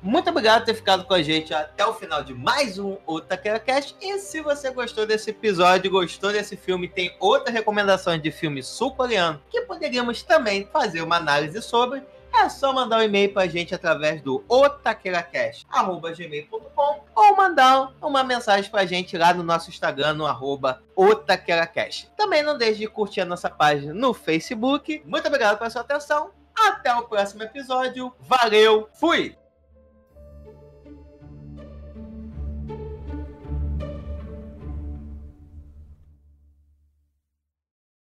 [0.03, 3.61] Muito obrigado por ter ficado com a gente até o final de mais um Otaquera
[3.61, 3.95] Cast.
[4.01, 9.43] E se você gostou desse episódio, gostou desse filme, tem outras recomendações de filme sul-coreano
[9.51, 12.03] que poderíamos também fazer uma análise sobre,
[12.33, 18.87] é só mandar um e-mail pra gente através do otaqueracast.gmail.com ou mandar uma mensagem pra
[18.87, 20.81] gente lá no nosso Instagram, no arroba.
[22.17, 25.03] Também não deixe de curtir a nossa página no Facebook.
[25.05, 26.31] Muito obrigado pela sua atenção.
[26.57, 28.15] Até o próximo episódio.
[28.21, 29.40] Valeu, fui!